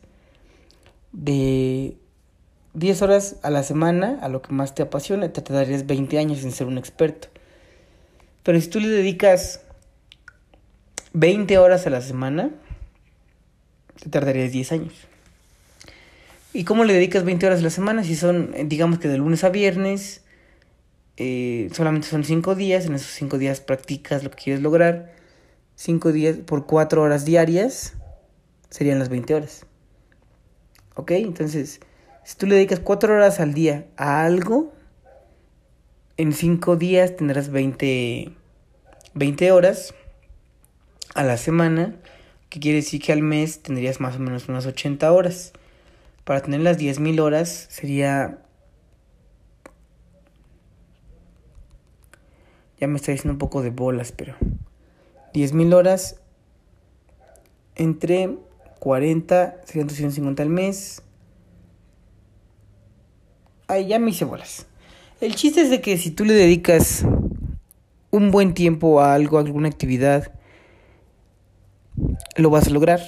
de 1.13 1.97
10 2.75 3.03
horas 3.03 3.37
a 3.43 3.51
la 3.51 3.63
semana 3.63 4.19
a 4.23 4.29
lo 4.29 4.43
que 4.43 4.53
más 4.53 4.75
te 4.75 4.83
apasiona, 4.83 5.33
te 5.33 5.43
tardarías 5.43 5.87
20 5.87 6.19
años 6.19 6.45
en 6.45 6.53
ser 6.53 6.67
un 6.67 6.79
experto. 6.79 7.29
Pero 8.43 8.61
si 8.61 8.69
tú 8.69 8.81
le 8.81 8.89
dedicas 8.89 9.63
20 11.13 11.59
horas 11.59 11.87
a 11.87 11.91
la 11.91 12.01
semana, 12.01 12.51
te 14.01 14.09
tardarías 14.09 14.53
10 14.53 14.73
años. 14.73 14.95
¿Y 16.53 16.65
cómo 16.65 16.85
le 16.85 16.95
dedicas 16.95 17.25
20 17.25 17.47
horas 17.47 17.61
a 17.61 17.63
la 17.63 17.71
semana? 17.71 18.03
Si 18.03 18.17
son, 18.17 18.53
eh, 18.55 18.65
digamos 18.65 18.99
que 18.99 19.09
de 19.09 19.19
lunes 19.19 19.45
a 19.45 19.51
viernes, 19.51 20.23
eh, 21.17 21.69
solamente 21.73 22.09
son 22.09 22.25
5 22.25 22.55
días, 22.55 22.87
en 22.87 22.95
esos 22.95 23.13
5 23.13 23.39
días 23.39 23.61
practicas 23.61 24.25
lo 24.25 24.31
que 24.31 24.45
quieres 24.45 24.63
lograr. 24.63 25.13
5 25.77 26.13
días 26.13 26.37
por 26.39 26.67
4 26.67 27.03
horas 27.03 27.25
diarias 27.25 27.95
serían 28.69 28.99
las 28.99 29.09
20 29.09 29.35
horas. 29.35 29.67
¿Ok? 30.95 31.13
Entonces, 31.13 31.81
si 32.25 32.37
tú 32.37 32.47
le 32.47 32.57
dedicas 32.57 32.81
4 32.81 33.15
horas 33.15 33.41
al 33.41 33.55
día 33.55 33.87
a 33.97 34.25
algo, 34.25 34.73
en 36.17 36.33
5 36.33 36.77
días 36.77 37.17
tendrás 37.17 37.51
20, 37.51 38.33
20 39.15 39.53
horas 39.53 39.95
a 41.15 41.25
la 41.25 41.37
semana, 41.37 41.97
que 42.49 42.61
quiere 42.61 42.77
decir 42.77 43.01
que 43.01 43.13
al 43.13 43.23
mes 43.23 43.63
tendrías 43.63 44.01
más 44.01 44.17
o 44.17 44.19
menos 44.19 44.49
unas 44.49 44.67
80 44.67 45.13
horas. 45.13 45.53
Para 46.25 46.43
tener 46.43 46.61
las 46.61 46.79
10.000 46.79 47.21
horas 47.21 47.67
sería... 47.71 48.39
Ya 52.79 52.87
me 52.87 52.97
está 52.97 53.13
diciendo 53.13 53.33
un 53.33 53.39
poco 53.39 53.63
de 53.63 53.71
bolas, 53.71 54.13
pero... 54.13 54.35
10.000 55.33 55.75
horas 55.75 56.21
entre 57.77 58.37
40 58.81 59.61
serían 59.65 59.87
250 59.87 60.43
al 60.43 60.49
mes. 60.49 61.03
Ay, 63.69 63.87
ya 63.87 64.01
me 64.01 64.11
hice 64.11 64.25
bolas. 64.25 64.67
El 65.21 65.37
chiste 65.37 65.61
es 65.61 65.71
de 65.71 65.81
que 65.81 65.97
si 65.99 66.11
tú 66.11 66.25
le 66.25 66.33
dedicas 66.33 67.05
un 68.11 68.31
buen 68.31 68.55
tiempo 68.55 69.01
a 69.01 69.15
algo, 69.15 69.39
a 69.39 69.43
alguna 69.43 69.69
actividad, 69.69 70.33
lo 72.37 72.51
vas 72.51 72.67
a 72.67 72.71
lograr. 72.71 73.01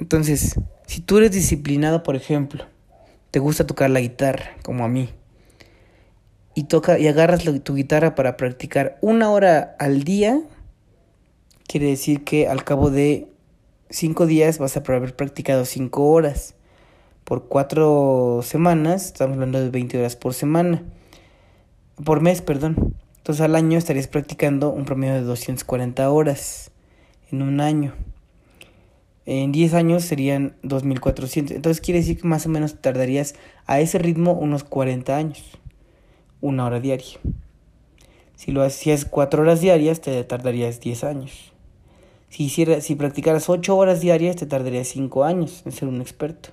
Entonces, 0.00 0.60
si 0.86 1.00
tú 1.00 1.18
eres 1.18 1.30
disciplinado, 1.30 2.02
por 2.02 2.16
ejemplo, 2.16 2.66
te 3.30 3.38
gusta 3.38 3.66
tocar 3.66 3.90
la 3.90 4.00
guitarra, 4.00 4.56
como 4.62 4.84
a 4.84 4.88
mí, 4.88 5.08
y 6.54 6.64
toca 6.64 6.98
y 6.98 7.06
agarras 7.06 7.44
tu 7.62 7.74
guitarra 7.74 8.14
para 8.14 8.36
practicar 8.36 8.98
una 9.00 9.30
hora 9.30 9.76
al 9.78 10.02
día, 10.02 10.40
quiere 11.68 11.86
decir 11.86 12.24
que 12.24 12.48
al 12.48 12.64
cabo 12.64 12.90
de 12.90 13.28
cinco 13.90 14.26
días 14.26 14.58
vas 14.58 14.76
a 14.76 14.80
haber 14.80 15.14
practicado 15.16 15.64
cinco 15.64 16.10
horas. 16.10 16.54
Por 17.24 17.48
cuatro 17.48 18.40
semanas, 18.42 19.06
estamos 19.06 19.34
hablando 19.34 19.60
de 19.60 19.70
20 19.70 19.98
horas 19.98 20.16
por 20.16 20.32
semana. 20.32 20.84
Por 22.04 22.20
mes, 22.20 22.40
perdón. 22.40 22.94
Entonces 23.18 23.44
al 23.44 23.56
año 23.56 23.78
estarías 23.78 24.06
practicando 24.06 24.70
un 24.70 24.84
promedio 24.84 25.14
de 25.14 25.22
240 25.22 26.08
horas 26.10 26.70
en 27.32 27.42
un 27.42 27.60
año. 27.60 27.94
En 29.24 29.50
10 29.50 29.74
años 29.74 30.04
serían 30.04 30.54
2400. 30.62 31.56
Entonces 31.56 31.80
quiere 31.80 31.98
decir 31.98 32.20
que 32.20 32.28
más 32.28 32.46
o 32.46 32.48
menos 32.48 32.80
tardarías 32.80 33.34
a 33.66 33.80
ese 33.80 33.98
ritmo 33.98 34.32
unos 34.34 34.62
40 34.62 35.16
años. 35.16 35.42
Una 36.40 36.66
hora 36.66 36.78
diaria. 36.78 37.18
Si 38.36 38.52
lo 38.52 38.62
hacías 38.62 39.04
4 39.04 39.42
horas 39.42 39.60
diarias, 39.60 40.00
te 40.00 40.22
tardarías 40.22 40.78
10 40.78 41.02
años. 41.02 41.55
Si, 42.28 42.44
hiciera, 42.44 42.80
si 42.80 42.94
practicaras 42.94 43.48
8 43.48 43.76
horas 43.76 44.00
diarias, 44.00 44.36
te 44.36 44.46
tardarías 44.46 44.88
5 44.88 45.24
años 45.24 45.62
en 45.64 45.72
ser 45.72 45.88
un 45.88 46.00
experto. 46.00 46.50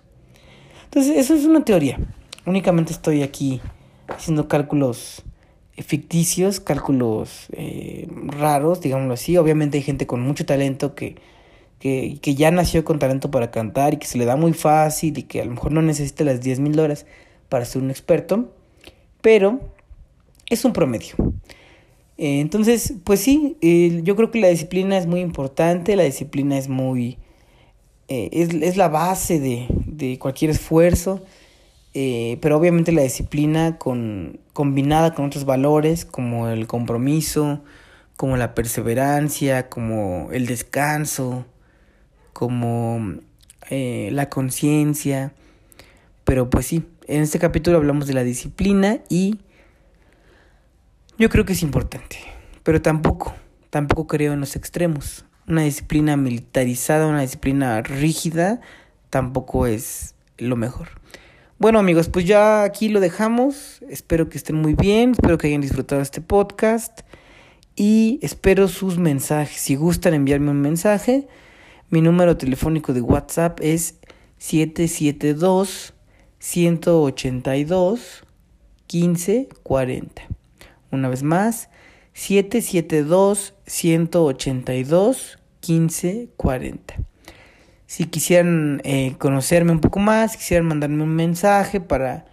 Entonces, 0.86 1.17
eso 1.17 1.33
es 1.33 1.45
una 1.45 1.65
teoría. 1.65 1.99
Únicamente 2.45 2.93
estoy 2.93 3.23
aquí 3.23 3.62
haciendo 4.07 4.47
cálculos 4.47 5.23
ficticios, 5.77 6.59
cálculos 6.59 7.47
eh, 7.53 8.07
raros, 8.27 8.81
digámoslo 8.81 9.13
así. 9.13 9.38
Obviamente 9.38 9.77
hay 9.77 9.83
gente 9.83 10.05
con 10.05 10.21
mucho 10.21 10.45
talento 10.45 10.93
que 10.93 11.15
que, 11.83 12.36
ya 12.36 12.49
nació 12.49 12.86
con 12.86 12.97
talento 12.97 13.29
para 13.29 13.51
cantar 13.51 13.93
y 13.93 13.97
que 13.97 14.07
se 14.07 14.17
le 14.17 14.23
da 14.23 14.38
muy 14.38 14.53
fácil 14.53 15.17
y 15.17 15.23
que 15.23 15.41
a 15.41 15.45
lo 15.45 15.51
mejor 15.51 15.73
no 15.73 15.81
necesita 15.81 16.23
las 16.23 16.39
10 16.39 16.62
mil 16.62 16.73
dólares 16.73 17.05
para 17.49 17.65
ser 17.65 17.81
un 17.81 17.91
experto, 17.91 18.53
pero 19.21 19.59
es 20.49 20.63
un 20.63 20.71
promedio. 20.71 21.15
Eh, 22.17 22.39
entonces, 22.39 22.93
pues 23.04 23.21
sí, 23.21 23.58
yo 24.04 24.15
creo 24.15 24.30
que 24.32 24.39
la 24.39 24.49
disciplina 24.49 24.97
es 24.97 25.08
muy 25.08 25.21
importante, 25.21 25.95
la 25.95 26.04
disciplina 26.04 26.58
es 26.58 26.69
muy... 26.69 27.17
Eh, 28.10 28.30
es, 28.32 28.78
la 28.78 28.89
base 28.89 29.39
de, 29.39 30.19
cualquier 30.19 30.52
esfuerzo, 30.52 31.23
eh, 31.93 32.38
pero 32.41 32.58
obviamente 32.58 32.91
la 32.91 33.02
disciplina 33.02 33.78
con, 33.78 34.39
combinada 34.52 35.15
con 35.15 35.26
otros 35.26 35.45
valores 35.45 36.06
como 36.06 36.49
el 36.49 36.67
compromiso, 36.67 37.63
como 38.17 38.38
la 38.38 38.54
perseverancia, 38.54 39.69
como 39.69 40.30
el 40.32 40.45
descanso, 40.45 41.45
como 42.34 43.15
la 43.69 44.30
conciencia. 44.30 45.34
Pero 46.26 46.49
pues 46.49 46.67
sí, 46.67 46.84
en 47.08 47.21
este 47.21 47.39
capítulo 47.39 47.78
hablamos 47.78 48.06
de 48.06 48.13
la 48.13 48.23
disciplina 48.23 48.99
y 49.10 49.39
yo 51.17 51.30
creo 51.30 51.45
que 51.45 51.54
es 51.54 51.63
importante. 51.63 52.17
Pero 52.63 52.82
tampoco, 52.82 53.34
tampoco 53.69 54.08
creo 54.08 54.34
en 54.34 54.39
los 54.39 54.56
extremos. 54.56 55.26
Una 55.47 55.63
disciplina 55.63 56.15
militarizada, 56.17 57.08
una 57.08 57.21
disciplina 57.21 57.82
rígida, 57.82 58.62
tampoco 59.10 59.67
es 59.67 60.15
lo 60.38 60.56
mejor. 60.56 60.89
Bueno 61.60 61.80
amigos, 61.80 62.10
pues 62.10 62.26
ya 62.26 62.63
aquí 62.63 62.89
lo 62.89 62.99
dejamos. 62.99 63.82
Espero 63.89 64.30
que 64.30 64.38
estén 64.38 64.56
muy 64.56 64.73
bien, 64.73 65.12
espero 65.12 65.38
que 65.38 65.47
hayan 65.47 65.62
disfrutado 65.62 66.02
este 66.02 66.19
podcast 66.19 67.02
y 67.76 68.19
espero 68.21 68.67
sus 68.67 68.97
mensajes. 68.97 69.62
Si 69.62 69.76
gustan 69.76 70.13
enviarme 70.13 70.52
un 70.52 70.62
mensaje, 70.62 71.28
mi 71.89 72.02
número 72.02 72.38
telefónico 72.38 72.93
de 72.93 73.02
WhatsApp 73.02 73.60
es 73.62 73.99
772 74.39 75.93
182 76.39 78.23
1540. 78.91 80.33
Una 80.93 81.10
vez 81.10 81.23
más, 81.23 81.69
772 82.13 83.56
182 83.65 85.39
1540. 85.67 86.95
Si 87.88 88.06
quisieran 88.06 88.79
eh, 88.84 89.15
conocerme 89.17 89.71
un 89.71 89.79
poco 89.79 89.99
más, 89.99 90.38
quisieran 90.38 90.67
mandarme 90.67 91.01
un 91.01 91.15
mensaje 91.15 91.82
para 91.82 92.25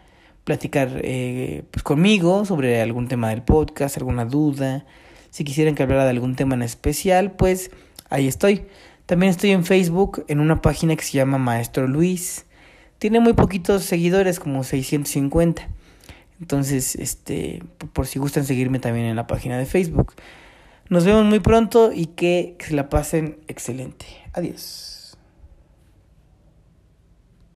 platicar 0.45 1.01
eh, 1.03 1.65
pues 1.71 1.83
conmigo 1.83 2.45
sobre 2.45 2.83
algún 2.83 3.09
tema 3.09 3.31
del 3.31 3.43
podcast, 3.43 3.97
alguna 3.97 4.27
duda, 4.27 4.85
si 5.31 5.43
quisieran 5.45 5.75
que 5.75 5.83
hablara 5.83 6.05
de 6.05 6.11
algún 6.11 6.37
tema 6.37 6.55
en 6.55 6.63
especial, 6.63 7.33
pues 7.33 7.71
ahí 8.11 8.29
estoy. 8.29 8.67
También 9.07 9.31
estoy 9.31 9.53
en 9.53 9.65
Facebook 9.65 10.25
en 10.29 10.39
una 10.39 10.61
página 10.61 10.97
que 10.97 11.03
se 11.05 11.13
llama 11.13 11.39
Maestro 11.39 11.89
Luis. 11.89 12.45
Tiene 12.99 13.21
muy 13.21 13.33
poquitos 13.33 13.85
seguidores, 13.85 14.39
como 14.39 14.65
650. 14.65 15.67
Entonces, 16.41 16.97
este, 16.97 17.63
por 17.93 18.07
si 18.07 18.19
gustan 18.19 18.45
seguirme 18.45 18.79
también 18.79 19.07
en 19.07 19.17
la 19.17 19.27
página 19.27 19.59
de 19.59 19.67
Facebook. 19.67 20.15
Nos 20.89 21.05
vemos 21.05 21.25
muy 21.25 21.41
pronto 21.41 21.93
y 21.93 22.07
que 22.07 22.57
se 22.59 22.75
la 22.75 22.89
pasen 22.89 23.39
excelente. 23.47 24.07
Adiós. 24.33 25.00